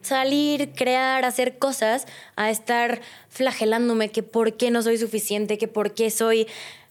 [0.02, 2.06] salir, crear, hacer cosas,
[2.36, 6.48] a estar flagelándome que por qué no soy suficiente, que por qué soy,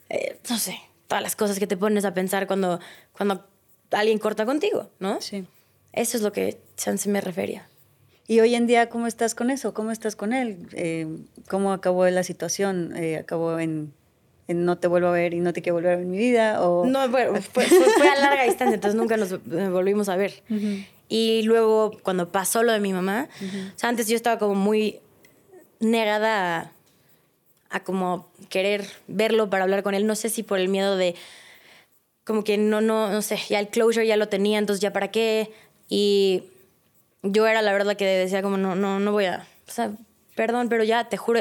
[0.09, 2.81] eh, no sé, todas las cosas que te pones a pensar cuando,
[3.13, 3.47] cuando
[3.93, 5.21] alguien corta contigo, ¿no?
[5.21, 5.45] Sí.
[5.93, 7.69] Eso es lo que Chance me refería.
[8.29, 9.75] Y hoy en día, ¿cómo estás con eso?
[9.75, 10.67] ¿Cómo estás con él?
[10.73, 11.07] Eh,
[11.49, 12.97] ¿Cómo acabó la situación?
[12.97, 13.93] Eh, ¿Acabó en,
[14.49, 16.63] no te vuelvo a ver y no te quiero volver a ver en mi vida?
[16.63, 16.87] O...
[16.87, 20.43] No, bueno, fue, fue, a larga distancia, entonces nunca nos volvimos a ver.
[21.09, 23.29] Y luego, cuando pasó lo de mi mamá,
[23.75, 25.01] o sea, antes yo estaba como muy
[25.81, 26.73] negada a,
[27.69, 30.07] a como querer verlo para hablar con él.
[30.07, 31.15] No sé si por el miedo de
[32.25, 35.11] como que no, no, no sé, ya el closure ya lo tenía, entonces ya para
[35.11, 35.53] qué.
[35.89, 36.45] Y
[37.23, 39.93] yo era la verdad que decía como, no, no, no voy a, o sea,
[40.35, 41.41] perdón, pero ya te juro,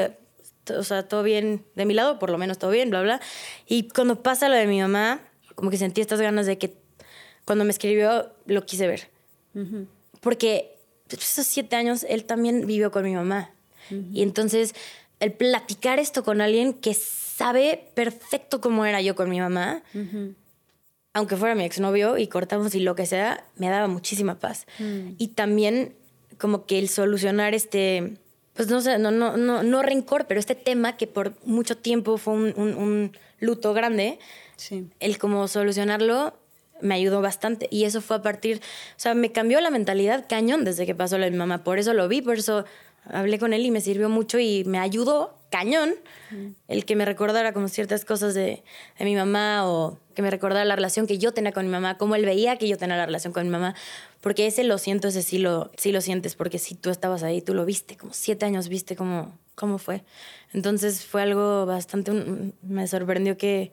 [0.68, 3.20] o sea, todo bien de mi lado, por lo menos todo bien, bla, bla.
[3.66, 5.20] Y cuando pasa lo de mi mamá,
[5.54, 6.74] como que sentí estas ganas de que
[7.44, 9.10] cuando me escribió lo quise ver.
[10.20, 10.78] Porque
[11.10, 13.50] esos siete años él también vivió con mi mamá.
[14.12, 14.74] Y entonces
[15.20, 19.82] el platicar esto con alguien que sabe perfecto cómo era yo con mi mamá,
[21.14, 24.66] aunque fuera mi exnovio y cortamos y lo que sea, me daba muchísima paz.
[24.78, 25.14] Mm.
[25.18, 25.94] Y también
[26.38, 28.14] como que el solucionar este,
[28.54, 32.18] pues no sé, no, no, no, no rencor, pero este tema que por mucho tiempo
[32.18, 34.20] fue un, un, luto grande,
[34.54, 34.88] sí.
[35.00, 36.34] el como solucionarlo
[36.80, 37.66] me ayudó bastante.
[37.70, 41.18] Y eso fue a partir, o sea, me cambió la mentalidad cañón desde que pasó
[41.18, 41.64] lo de mi mamá.
[41.64, 42.64] Por eso lo vi, por eso
[43.04, 45.94] hablé con él y me sirvió mucho y me ayudó cañón
[46.66, 48.64] el que me recordara como ciertas cosas de,
[48.98, 52.14] mi mamá o que me recordara la relación que yo tenía con mi mamá, cómo
[52.14, 53.74] él veía que yo tenía la relación con mi mamá,
[54.22, 57.42] porque ese lo siento, ese sí lo, sí lo sientes, porque si tú estabas ahí,
[57.42, 60.04] tú lo viste, como siete años viste cómo, cómo fue.
[60.54, 62.12] Entonces fue algo bastante,
[62.62, 63.72] me sorprendió que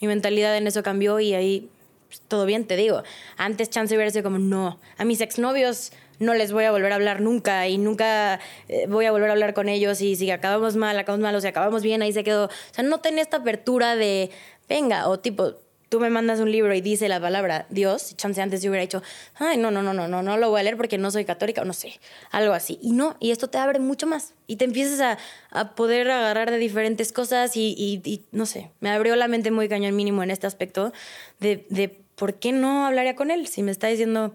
[0.00, 1.70] mi mentalidad en eso cambió y ahí
[2.08, 3.02] pues, todo bien, te digo.
[3.36, 6.96] Antes chance hubiera sido como, no, a mis exnovios no les voy a volver a
[6.96, 10.76] hablar nunca y nunca eh, voy a volver a hablar con ellos y si acabamos
[10.76, 12.46] mal, acabamos mal o si acabamos bien, ahí se quedó.
[12.46, 14.30] O sea, no tenía esta apertura de,
[14.68, 15.54] venga, o tipo,
[15.88, 19.02] tú me mandas un libro y dice la palabra Dios, chance antes yo hubiera dicho,
[19.36, 21.62] ay, no, no, no, no, no, no lo voy a leer porque no soy católica
[21.62, 22.00] o no sé,
[22.30, 22.78] algo así.
[22.82, 25.18] Y no, y esto te abre mucho más y te empiezas a,
[25.50, 29.68] a poder agarrar de diferentes cosas y, y, no sé, me abrió la mente muy
[29.68, 30.92] cañón mínimo en este aspecto
[31.40, 34.34] de, de por qué no hablaría con él si me está diciendo,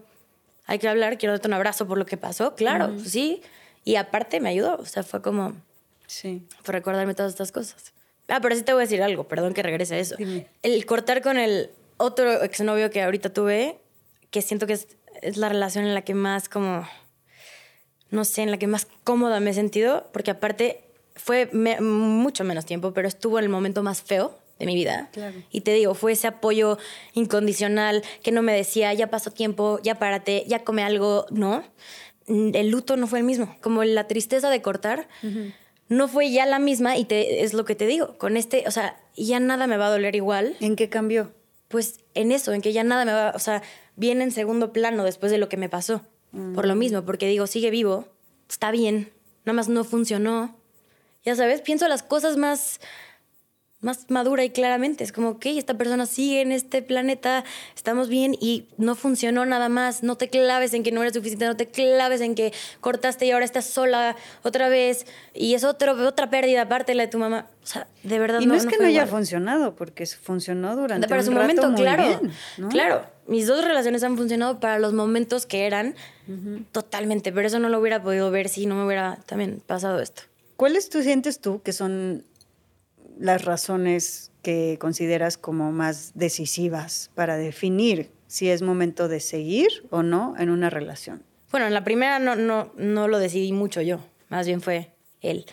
[0.66, 3.42] hay que hablar, quiero darte un abrazo por lo que pasó, claro, sí.
[3.84, 5.54] Y aparte me ayudó, o sea, fue como,
[6.06, 7.92] sí, fue recordarme todas estas cosas.
[8.28, 10.16] Ah, pero sí te voy a decir algo, perdón que regrese a eso.
[10.62, 13.78] El cortar con el otro exnovio que ahorita tuve,
[14.30, 14.88] que siento que es,
[15.20, 16.88] es, la relación en la que más como,
[18.10, 20.84] no sé, en la que más cómoda me he sentido, porque aparte
[21.16, 25.10] fue mucho menos tiempo, pero estuvo en el momento más feo de mi vida.
[25.50, 26.78] Y te digo, fue ese apoyo
[27.14, 31.64] incondicional que no me decía, ya pasó tiempo, ya párate, ya come algo, no.
[32.28, 33.56] El luto no fue el mismo.
[33.60, 35.08] Como la tristeza de cortar,
[35.88, 38.70] no fue ya la misma y te, es lo que te digo, con este, o
[38.70, 40.56] sea, ya nada me va a doler igual.
[40.60, 41.32] ¿En qué cambió?
[41.66, 43.62] Pues en eso, en que ya nada me va, o sea,
[43.96, 46.02] viene en segundo plano después de lo que me pasó.
[46.54, 48.06] Por lo mismo, porque digo, sigue vivo,
[48.48, 49.12] está bien,
[49.44, 50.56] nada más no funcionó.
[51.24, 52.80] Ya sabes, pienso las cosas más
[53.82, 55.04] más madura y claramente.
[55.04, 57.44] Es como, ok, esta persona sigue en este planeta,
[57.76, 60.02] estamos bien y no funcionó nada más.
[60.02, 63.32] No te claves en que no eres suficiente, no te claves en que cortaste y
[63.32, 67.18] ahora estás sola otra vez y es otro, otra pérdida aparte de la de tu
[67.18, 67.48] mamá.
[67.62, 68.54] O sea, de verdad y no.
[68.54, 72.20] es que no, haya funcionado, porque funcionó durante para su momento, claro.
[72.70, 75.94] Claro, mis dos relaciones han funcionado para los momentos que eran
[76.72, 80.22] totalmente, pero eso no lo hubiera podido ver si no me hubiera también pasado esto.
[80.56, 82.24] ¿Cuáles tú sientes tú que son
[83.22, 90.02] las razones que consideras como más decisivas para definir si es momento de seguir o
[90.02, 91.22] no en una relación?
[91.52, 95.46] Bueno, en la primera no, no, no lo decidí mucho yo, más bien fue él.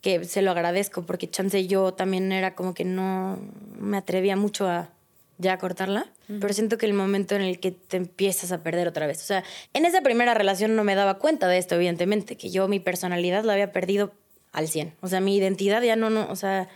[0.00, 3.38] Que se lo agradezco porque chance yo también era como que no
[3.78, 4.90] me atrevía mucho a
[5.36, 6.06] ya cortarla,
[6.40, 9.26] pero siento que el momento en el que te empiezas a perder otra vez, o
[9.26, 9.44] sea,
[9.74, 13.44] en esa primera relación no me daba cuenta de esto, evidentemente, que yo mi personalidad
[13.44, 14.14] la había perdido
[14.54, 14.94] al 100.
[15.02, 16.68] O sea, mi identidad ya no, no, o sea,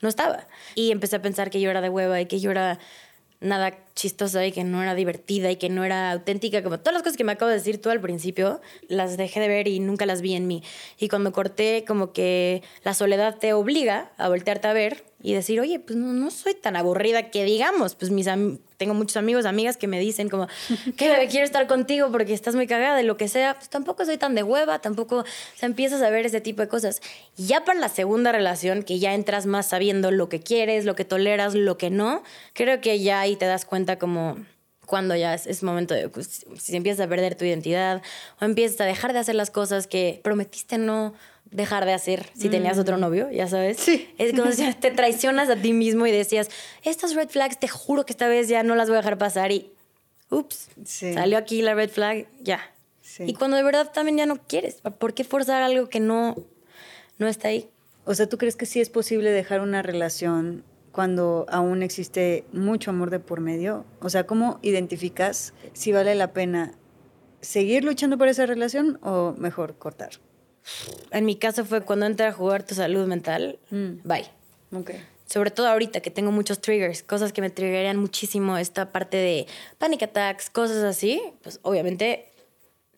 [0.00, 0.46] no estaba.
[0.74, 2.78] Y empecé a pensar que yo era de hueva y que yo era
[3.40, 7.02] nada chistosa y que no era divertida y que no era auténtica, como todas las
[7.02, 10.06] cosas que me acabo de decir tú al principio, las dejé de ver y nunca
[10.06, 10.62] las vi en mí.
[10.98, 15.60] Y cuando corté, como que la soledad te obliga a voltearte a ver y decir,
[15.60, 18.28] oye, pues no, no soy tan aburrida que digamos, pues mis
[18.76, 20.48] tengo muchos amigos, amigas que me dicen como,
[20.96, 24.18] que quiero estar contigo porque estás muy cagada de lo que sea, pues tampoco soy
[24.18, 25.24] tan de hueva, tampoco, o
[25.54, 27.00] sea, empiezas a ver ese tipo de cosas.
[27.36, 30.94] Y ya para la segunda relación, que ya entras más sabiendo lo que quieres, lo
[30.94, 32.22] que toleras, lo que no,
[32.52, 34.36] creo que ya ahí te das cuenta como
[34.86, 38.02] cuando ya es, momento de, pues, si empiezas a perder tu identidad
[38.40, 41.14] o empiezas a dejar de hacer las cosas que prometiste no
[41.50, 43.00] dejar de hacer si tenías otro mm.
[43.00, 43.78] novio, ya sabes.
[43.78, 44.12] Sí.
[44.18, 46.50] Es como si te traicionas a ti mismo y decías,
[46.82, 49.52] estas red flags, te juro que esta vez ya no las voy a dejar pasar
[49.52, 49.70] y,
[50.30, 52.60] ups, salió aquí la red flag, ya.
[53.20, 56.34] Y cuando de verdad también ya no quieres, ¿por qué forzar algo que no,
[57.18, 57.68] no está ahí?
[58.04, 60.64] O sea, ¿tú crees que sí es posible dejar una relación
[60.94, 63.84] cuando aún existe mucho amor de por medio?
[64.00, 66.72] O sea, ¿cómo identificas si vale la pena
[67.40, 70.10] seguir luchando por esa relación o mejor cortar?
[71.10, 74.02] En mi caso fue cuando entra a jugar tu salud mental, mm.
[74.04, 74.30] bye.
[74.72, 75.02] Okay.
[75.26, 79.46] Sobre todo ahorita que tengo muchos triggers, cosas que me triggerían muchísimo, esta parte de
[79.78, 82.30] panic attacks, cosas así, pues obviamente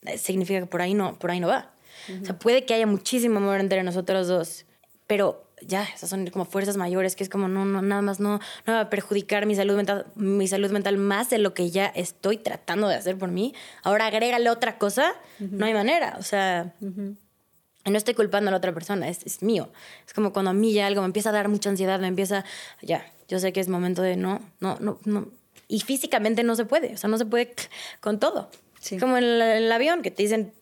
[0.02, 1.72] eh, significa que por ahí no, por ahí no va.
[2.20, 4.66] O sea, puede que haya muchísimo amor entre nosotros dos,
[5.06, 8.40] pero ya, esas son como fuerzas mayores, que es como, no, no, nada más no,
[8.66, 11.86] no va a perjudicar mi salud mental, mi salud mental más de lo que ya
[11.86, 13.54] estoy tratando de hacer por mí.
[13.82, 16.16] Ahora agrégale otra cosa, no hay manera.
[16.18, 19.70] O sea, no estoy culpando a la otra persona, es, es, mío.
[20.06, 22.44] Es como cuando a mí ya algo me empieza a dar mucha ansiedad, me empieza,
[22.82, 25.28] ya, yo sé que es momento de no, no, no, no.
[25.68, 27.54] Y físicamente no se puede, o sea, no se puede
[28.00, 28.50] con todo.
[28.80, 28.98] Sí.
[28.98, 30.52] Como en el, avión, que te dicen,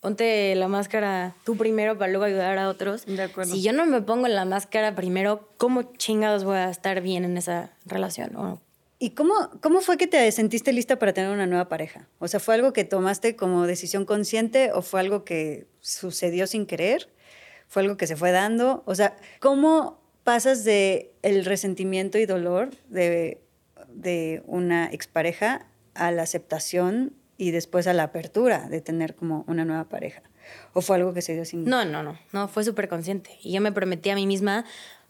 [0.00, 3.06] ponte la máscara tú primero para luego ayudar a otros.
[3.06, 3.52] De acuerdo.
[3.52, 7.36] Si yo no me pongo la máscara primero, ¿cómo chingados voy a estar bien en
[7.36, 8.36] esa relación?
[8.36, 8.60] O
[9.00, 12.08] ¿Y cómo, cómo fue que te sentiste lista para tener una nueva pareja?
[12.18, 16.66] O sea, ¿fue algo que tomaste como decisión consciente o fue algo que sucedió sin
[16.66, 17.08] querer?
[17.68, 18.82] ¿Fue algo que se fue dando?
[18.86, 23.40] O sea, ¿cómo pasas de el resentimiento y dolor de,
[23.88, 29.64] de una expareja a la aceptación y después a la apertura de tener como una
[29.64, 30.22] nueva pareja?
[30.74, 31.64] ¿O fue algo que se dio sin...?
[31.64, 33.38] No, no, no, no, fue súper consciente.
[33.42, 34.64] Y yo me prometí a mí misma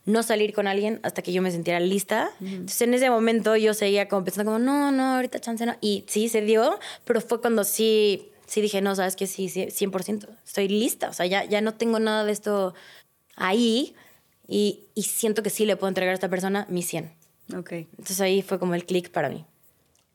[0.04, 2.30] no salir con alguien hasta que yo me sintiera lista.
[2.40, 5.76] Entonces en ese momento yo seguía como pensando como, no, no, ahorita chance no.
[5.80, 9.66] Y sí, se dio, pero fue cuando sí, sí dije, no, sabes que sí, sí,
[9.66, 11.08] 100%, estoy lista.
[11.08, 12.74] O sea, ya, ya no tengo nada de esto
[13.36, 13.94] ahí
[14.46, 17.12] y, y siento que sí le puedo entregar a esta persona mi 100.
[17.56, 17.72] Ok.
[17.72, 19.44] Entonces ahí fue como el click para mí.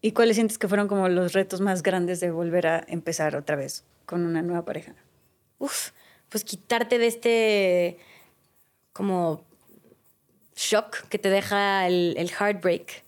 [0.06, 3.56] ¿Y cuáles sientes que fueron como los retos más grandes de volver a empezar otra
[3.56, 4.93] vez con una nueva pareja?
[5.60, 5.91] Uf,
[6.28, 7.97] pues quitarte de este
[8.91, 9.45] como
[10.58, 13.01] shock que te deja el, el heartbreak.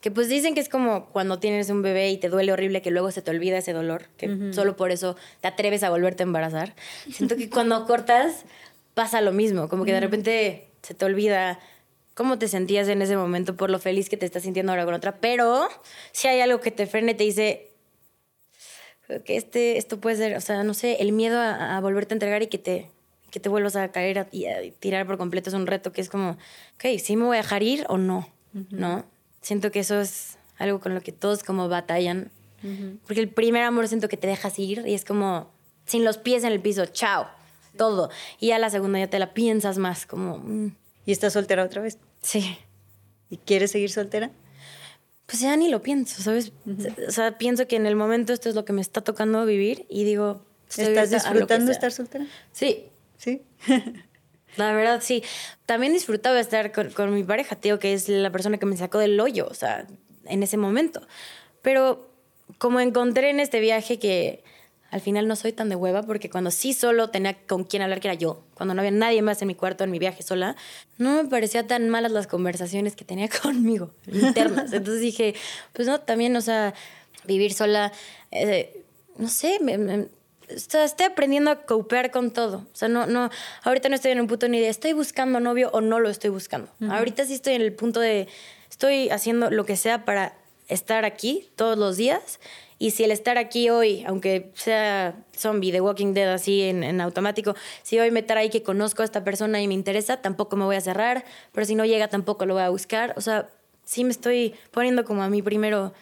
[0.00, 2.90] Que pues dicen que es como cuando tienes un bebé y te duele horrible que
[2.90, 6.24] luego se te olvida ese dolor, que solo por eso te atreves a volverte a
[6.24, 6.74] embarazar.
[7.10, 8.46] Siento que cuando cortas
[8.94, 11.60] pasa lo mismo, como que de repente se te olvida
[12.14, 14.94] cómo te sentías en ese momento por lo feliz que te estás sintiendo ahora con
[14.94, 15.68] otra, pero
[16.12, 17.68] si hay algo que te frene y te dice
[19.24, 22.16] que este, esto puede ser, o sea, no sé, el miedo a, a volverte a
[22.16, 22.90] entregar y que te,
[23.30, 26.00] que te vuelvas a caer a- y a tirar por completo es un reto que
[26.00, 26.30] es como,
[26.76, 28.28] ok, ¿sí me voy a dejar ir o no?
[28.70, 29.04] ¿No?
[29.40, 32.30] Siento que eso es algo con lo que todos como batallan.
[33.06, 35.50] Porque el primer amor siento que te dejas ir y es como
[35.84, 37.26] sin los pies en el piso, chao,
[37.76, 38.08] todo.
[38.38, 40.76] Y ya la segunda ya te la piensas más, como, mm,
[41.06, 41.98] ¿Y estás soltera otra vez?
[42.20, 42.56] sí.
[43.30, 44.30] ¿Y quieres seguir soltera?
[45.24, 46.52] Pues ya ni lo pienso, ¿sabes?
[47.08, 49.86] O sea, pienso que en el momento esto es lo que me está tocando vivir
[49.88, 52.26] y digo, ¿Estás disfrutando estar soltera?
[52.52, 52.90] Sí,
[53.22, 53.42] Sí.
[54.56, 55.22] La verdad, sí.
[55.64, 58.98] También disfrutaba estar con, con mi pareja, tío, que es la persona que me sacó
[58.98, 59.86] del hoyo, o sea,
[60.26, 61.00] en ese momento.
[61.62, 62.10] Pero
[62.58, 64.44] como encontré en este viaje que
[64.92, 67.98] al final no soy tan de hueva, porque cuando sí solo tenía con quién hablar,
[68.00, 70.54] que era yo, cuando no había nadie más en mi cuarto, en mi viaje sola,
[70.98, 74.72] no me parecía tan malas las conversaciones que tenía conmigo, internas.
[74.72, 75.34] Entonces dije,
[75.72, 76.72] pues no, también, o sea,
[77.24, 77.90] vivir sola,
[78.30, 78.84] eh,
[79.16, 80.08] no sé, me- me-
[80.54, 82.58] o sea, estoy aprendiendo a copear con todo.
[82.58, 83.30] O sea, no, no,
[83.62, 86.28] ahorita no estoy en un punto ni de estoy buscando novio o no lo estoy
[86.28, 86.68] buscando.
[86.90, 88.28] Ahorita sí estoy en el punto de
[88.68, 90.34] estoy haciendo lo que sea para
[90.68, 92.40] estar aquí todos los días.
[92.78, 97.00] Y si el estar aquí hoy, aunque sea zombie, The Walking Dead, así en, en
[97.00, 100.64] automático, si hoy me trae que conozco a esta persona y me interesa, tampoco me
[100.64, 101.24] voy a cerrar.
[101.52, 103.14] Pero si no llega, tampoco lo voy a buscar.
[103.16, 103.50] O sea,
[103.84, 105.92] sí me estoy poniendo como a mí primero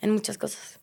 [0.00, 0.78] en muchas cosas.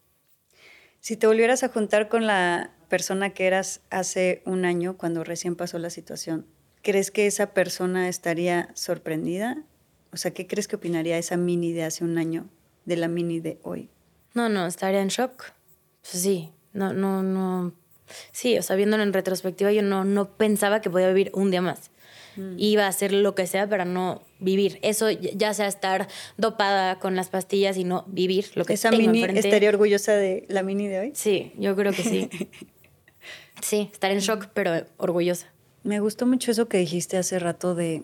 [0.99, 5.55] Si te volvieras a juntar con la persona que eras hace un año cuando recién
[5.55, 6.47] pasó la situación,
[6.81, 9.63] ¿crees que esa persona estaría sorprendida?
[10.11, 12.49] O sea, ¿qué crees que opinaría esa mini de hace un año
[12.85, 13.89] de la mini de hoy?
[14.33, 15.51] No, no, estaría en shock.
[16.01, 17.73] Pues sí, no, no, no.
[18.31, 21.61] Sí, o sea, viéndolo en retrospectiva, yo no, no pensaba que podía vivir un día
[21.61, 21.91] más.
[22.57, 24.77] Iba a hacer lo que sea para no vivir.
[24.81, 28.89] Eso ya ya sea estar dopada con las pastillas y no vivir lo que ¿Esa
[28.89, 29.47] tengo mini enfrente.
[29.47, 31.11] estaría orgullosa de la mini de hoy?
[31.15, 32.29] Sí, yo creo que sí.
[33.61, 35.47] sí, estar en shock, pero orgullosa.
[35.83, 38.03] Me gustó mucho eso que dijiste hace rato de,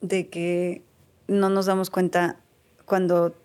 [0.00, 0.80] de que
[1.26, 2.40] no nos damos cuenta
[2.86, 3.36] cuando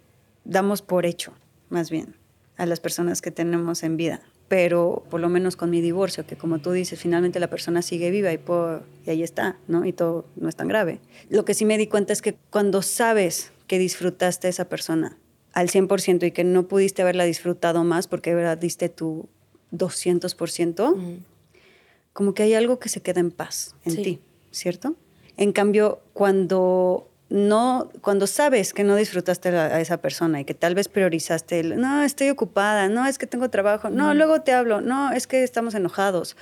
[0.46, 1.34] damos por hecho,
[1.70, 2.16] más bien,
[2.58, 4.22] a las personas que tenemos en vida.
[4.50, 8.12] Pero por lo menos con mi divorcio, que como tú dices, finalmente la persona sigue
[8.12, 9.86] viva y, puedo- y ahí está, ¿no?
[9.86, 11.00] Y todo no es tan grave.
[11.30, 15.18] Lo que sí me di cuenta es que cuando sabes que disfrutaste a esa persona
[15.54, 19.30] al 100% y que no pudiste haberla disfrutado más porque de verdad diste tu
[19.72, 20.94] 200%,
[22.12, 24.04] como que hay algo que se queda en paz en Sí.
[24.04, 24.20] ti,
[24.52, 24.96] ¿cierto?
[25.38, 30.76] En cambio, cuando no, cuando sabes que no disfrutaste a esa persona y que tal
[30.76, 34.82] vez priorizaste el, no, estoy ocupada, no, es que tengo trabajo, no, luego te hablo,
[34.82, 36.38] no, es que estamos enojados.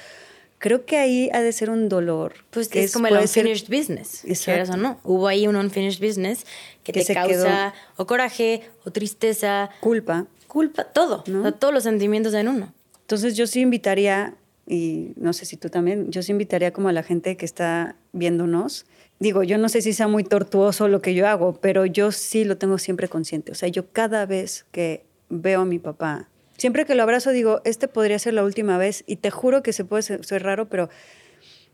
[0.57, 2.33] Creo que ahí ha de ser un dolor.
[2.51, 4.21] Pues que es, como el puede ser- unfinished business.
[4.43, 4.99] Quieras o no.
[5.05, 6.45] Hubo ahí un unfinished business
[6.83, 10.27] que, Que te se causa o coraje, o tristeza, culpa.
[10.47, 11.23] culpa, todo.
[11.27, 11.39] ¿No?
[11.39, 12.73] O sea, todos los sentimientos en uno.
[12.99, 14.35] Entonces yo sí invitaría,
[14.67, 17.95] y no sé si tú también, yo sí invitaría como a la gente que está
[18.11, 18.85] viéndonos.
[19.21, 22.43] Digo, yo no sé si sea muy tortuoso lo que yo hago, pero yo sí
[22.43, 23.51] lo tengo siempre consciente.
[23.51, 27.61] O sea, yo cada vez que veo a mi papá, siempre que lo abrazo digo,
[27.63, 30.89] este podría ser la última vez y te juro que se puede ser, raro, pero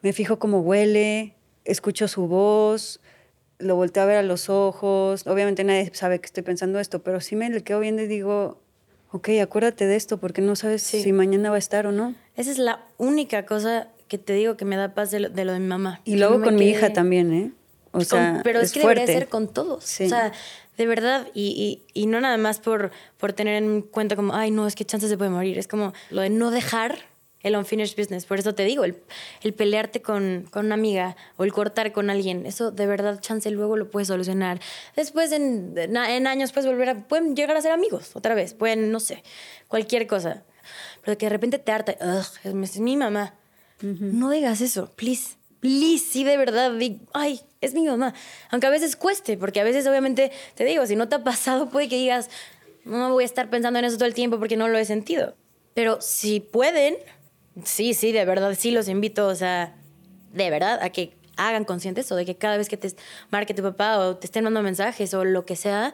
[0.01, 2.99] me fijo cómo huele, escucho su voz,
[3.59, 5.25] lo volteo a ver a los ojos.
[5.25, 8.59] Obviamente nadie sabe que estoy pensando esto, pero sí me le quedo viendo y digo,
[9.13, 11.01] ok, acuérdate de esto porque no sabes Sí.
[11.01, 12.13] si mañana va a estar o no.
[12.35, 15.45] Esa es la única cosa que te digo que me da paz de lo de,
[15.45, 16.01] lo de mi mamá.
[16.05, 17.51] Y luego no con mi hija también, ¿eh?
[17.91, 19.01] O con- sea, pero es, es que fuerte.
[19.01, 19.83] debería ser con todos.
[19.83, 20.05] Sí.
[20.05, 20.31] O sea,
[20.77, 21.27] de verdad.
[21.33, 24.75] Y, y, y no nada más por, por tener en cuenta como, ay, no, es
[24.75, 25.57] que chance se puede morir.
[25.57, 26.97] Es como lo de no dejar
[27.41, 28.25] el unfinished business.
[28.25, 28.97] Por eso te digo, el,
[29.41, 33.49] el pelearte con, con una amiga o el cortar con alguien, eso de verdad, chance
[33.51, 34.59] luego lo puedes solucionar.
[34.95, 37.07] Después, en, en años, puedes volver a.
[37.07, 38.53] Pueden llegar a ser amigos otra vez.
[38.53, 39.23] Pueden, no sé,
[39.67, 40.43] cualquier cosa.
[41.03, 41.95] Pero que de repente te harta,
[42.43, 43.33] es mi mamá.
[43.82, 45.36] No digas eso, please.
[45.59, 46.71] please, sí, de verdad,
[47.13, 48.13] ay, es mi mamá.
[48.49, 51.69] Aunque a veces cueste, porque a veces obviamente, te digo, si no te ha pasado,
[51.69, 52.30] puede que digas,
[52.86, 55.36] no voy a estar pensando en eso todo el tiempo porque no lo he sentido.
[55.73, 56.95] Pero si pueden,
[57.63, 59.75] sí, sí, de verdad, sí los invito, o sea,
[60.34, 62.91] de verdad, a que hagan conscientes o de que cada vez que te
[63.30, 65.93] marque tu papá o te estén mandando mensajes o lo que sea,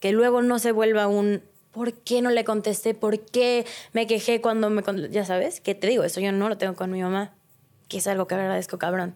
[0.00, 1.42] que luego no se vuelva un
[1.72, 2.94] ¿por qué no le contesté?
[2.94, 4.82] ¿Por qué me quejé cuando me...
[5.10, 7.32] Ya sabes, que te digo, eso yo no lo tengo con mi mamá,
[7.88, 9.14] que es algo que agradezco, cabrón.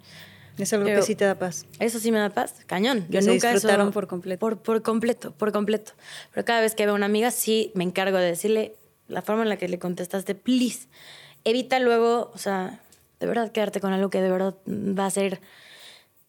[0.59, 1.67] Es algo que sí te da paz.
[1.81, 3.07] Eso sí me da paz, cañón.
[3.11, 4.41] Yo se nunca disfrutaron por completo.
[4.41, 5.93] Por, por completo, por completo.
[6.33, 8.75] Pero cada vez que veo a una amiga, sí me encargo de decirle
[9.09, 10.89] la forma en la que le contestaste, please.
[11.45, 12.81] Evita luego, o sea,
[13.21, 15.41] de verdad quedarte con algo que de verdad va a ser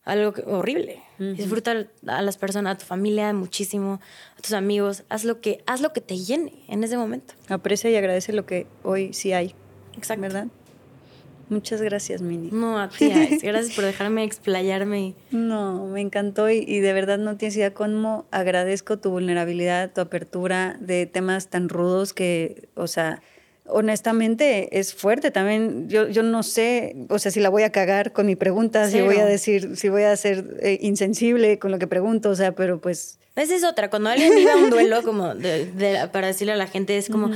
[0.08, 1.02] algo horrible.
[1.20, 4.00] Disfruta a las personas, a tu familia muchísimo,
[4.38, 5.04] a tus amigos.
[5.10, 7.34] Haz lo que, haz lo que te llene en ese momento.
[7.50, 9.54] Aprecia y agradece lo que hoy sí hay.
[9.96, 10.22] Exacto.
[10.22, 10.48] ¿Verdad?
[11.50, 12.50] Muchas gracias, Mini.
[12.52, 13.10] No, a ti,
[13.44, 15.16] gracias por dejarme explayarme.
[15.32, 20.02] No, me encantó y, y, de verdad no tienes idea cómo agradezco tu vulnerabilidad, tu
[20.02, 23.22] apertura de temas tan rudos que, o sea,
[23.70, 25.90] honestamente es fuerte también.
[25.90, 29.02] Yo, yo no sé, o sea, si la voy a cagar con mi pregunta, si
[29.02, 32.54] voy a decir, si voy a ser eh, insensible con lo que pregunto, o sea,
[32.54, 33.20] pero pues...
[33.36, 36.98] Esa es otra, cuando alguien vive un duelo como de, para decirle a la gente,
[36.98, 37.30] es como,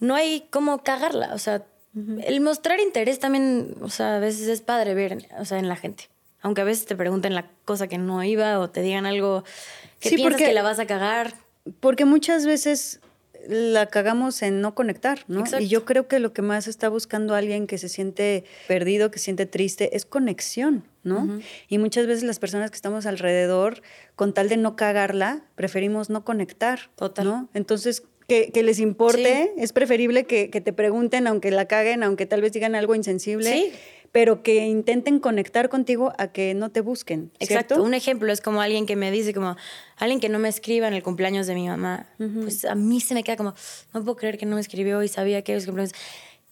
[0.00, 1.64] no hay cómo cagarla, o sea,
[2.24, 5.76] el mostrar interés también, o sea, a veces es padre ver, o sea, en la
[5.76, 6.08] gente.
[6.40, 9.44] Aunque a veces te pregunten la cosa que no iba o te digan algo
[10.00, 11.32] que piensas porque, que la vas a cagar.
[11.80, 13.00] Porque muchas veces
[13.48, 15.44] la cagamos en no conectar, ¿no?
[15.58, 19.18] Y yo creo que lo que más está buscando alguien que se siente perdido, que
[19.18, 21.40] se siente triste, es conexión, ¿no?
[21.68, 23.82] Y muchas veces las personas que estamos alrededor,
[24.16, 27.24] con tal de no cagarla, preferimos no conectar, Total.
[27.24, 27.48] ¿no?
[27.54, 32.40] Entonces, que, les importe, es preferible que, que, te pregunten, aunque la caguen, aunque tal
[32.40, 33.50] vez digan algo insensible.
[33.50, 33.72] Sí
[34.14, 37.32] pero que intenten conectar contigo a que no te busquen.
[37.40, 37.82] Exacto.
[37.82, 39.56] Un ejemplo es como alguien que me dice, como
[39.96, 42.06] alguien que no me escriba en el cumpleaños de mi mamá.
[42.16, 43.54] Pues a mí se me queda como,
[43.92, 45.96] no puedo creer que no me escribió y sabía que los cumpleaños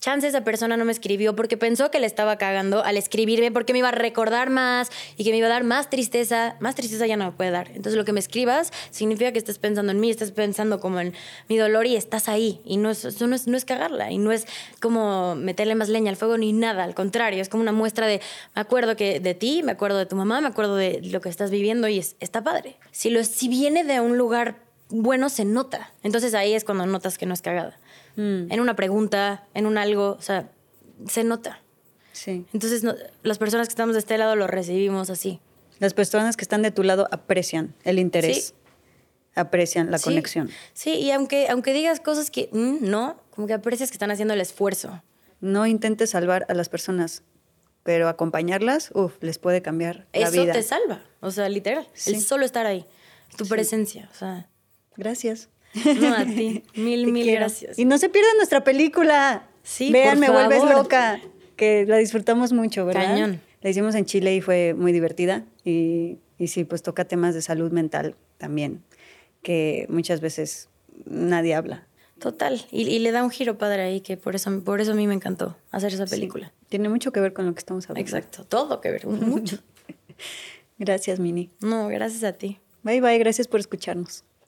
[0.02, 3.72] chance esa persona no me escribió porque pensó que le estaba cagando al escribirme porque
[3.72, 6.56] me iba a recordar más y que me iba a dar más tristeza.
[6.58, 7.68] Más tristeza ya no me puede dar.
[7.68, 11.14] Entonces lo que me escribas significa que estás pensando en mí, estás pensando como en
[11.48, 12.60] mi dolor y estás ahí.
[12.64, 14.46] Y no es, eso no es, no es cagarla y no es
[14.80, 16.82] como meterle más leña al fuego ni nada.
[16.82, 18.20] Al contrario, es como una muestra de,
[18.56, 21.28] me acuerdo que de ti, me acuerdo de tu mamá, me acuerdo de lo que
[21.28, 22.76] estás viviendo y es, está padre.
[22.90, 24.56] Si, lo, si viene de un lugar
[24.92, 25.90] bueno, se nota.
[26.02, 27.78] Entonces ahí es cuando notas que no es cagada.
[28.16, 28.52] Mm.
[28.52, 30.50] en una pregunta, en un algo, o sea,
[31.08, 31.60] se nota.
[32.12, 32.44] Sí.
[32.52, 32.84] Entonces,
[33.22, 35.40] las personas que estamos de este lado lo recibimos así.
[35.78, 38.54] Las personas que están de tu lado aprecian el interés,
[39.34, 40.50] aprecian la conexión.
[40.74, 44.34] Sí, y aunque, aunque digas cosas que mm, no, como que aprecias que están haciendo
[44.34, 45.02] el esfuerzo.
[45.40, 47.24] No intentes salvar a las personas,
[47.82, 50.44] pero acompañarlas, uff, les puede cambiar la vida.
[50.44, 51.88] Eso te salva, o sea, literal.
[52.06, 52.86] El solo estar ahí,
[53.36, 54.48] tu presencia, o sea.
[54.96, 55.48] Gracias.
[56.00, 56.62] No, a ti.
[56.74, 57.78] Mil, mil gracias.
[57.78, 59.48] Y no se pierdan nuestra película.
[59.62, 61.20] Sí, Vean, Me Vuelves Loca,
[61.56, 63.14] que la disfrutamos mucho, ¿verdad?
[63.14, 63.40] Cañón.
[63.62, 65.44] La hicimos en Chile y fue muy divertida.
[65.64, 68.82] Y, y sí, pues toca temas de salud mental también,
[69.42, 70.68] que muchas veces
[71.06, 71.86] nadie habla.
[72.18, 75.08] Total, y, le da un giro padre ahí, que por eso, por eso a mí
[75.08, 76.52] me encantó hacer esa película.
[76.68, 78.08] Tiene mucho que ver con lo que estamos hablando.
[78.08, 79.58] Exacto, todo que ver, mucho.
[80.78, 81.50] gracias, Mini.
[81.60, 82.60] No, gracias a ti.
[82.84, 84.22] Bye, bye, gracias por escucharnos.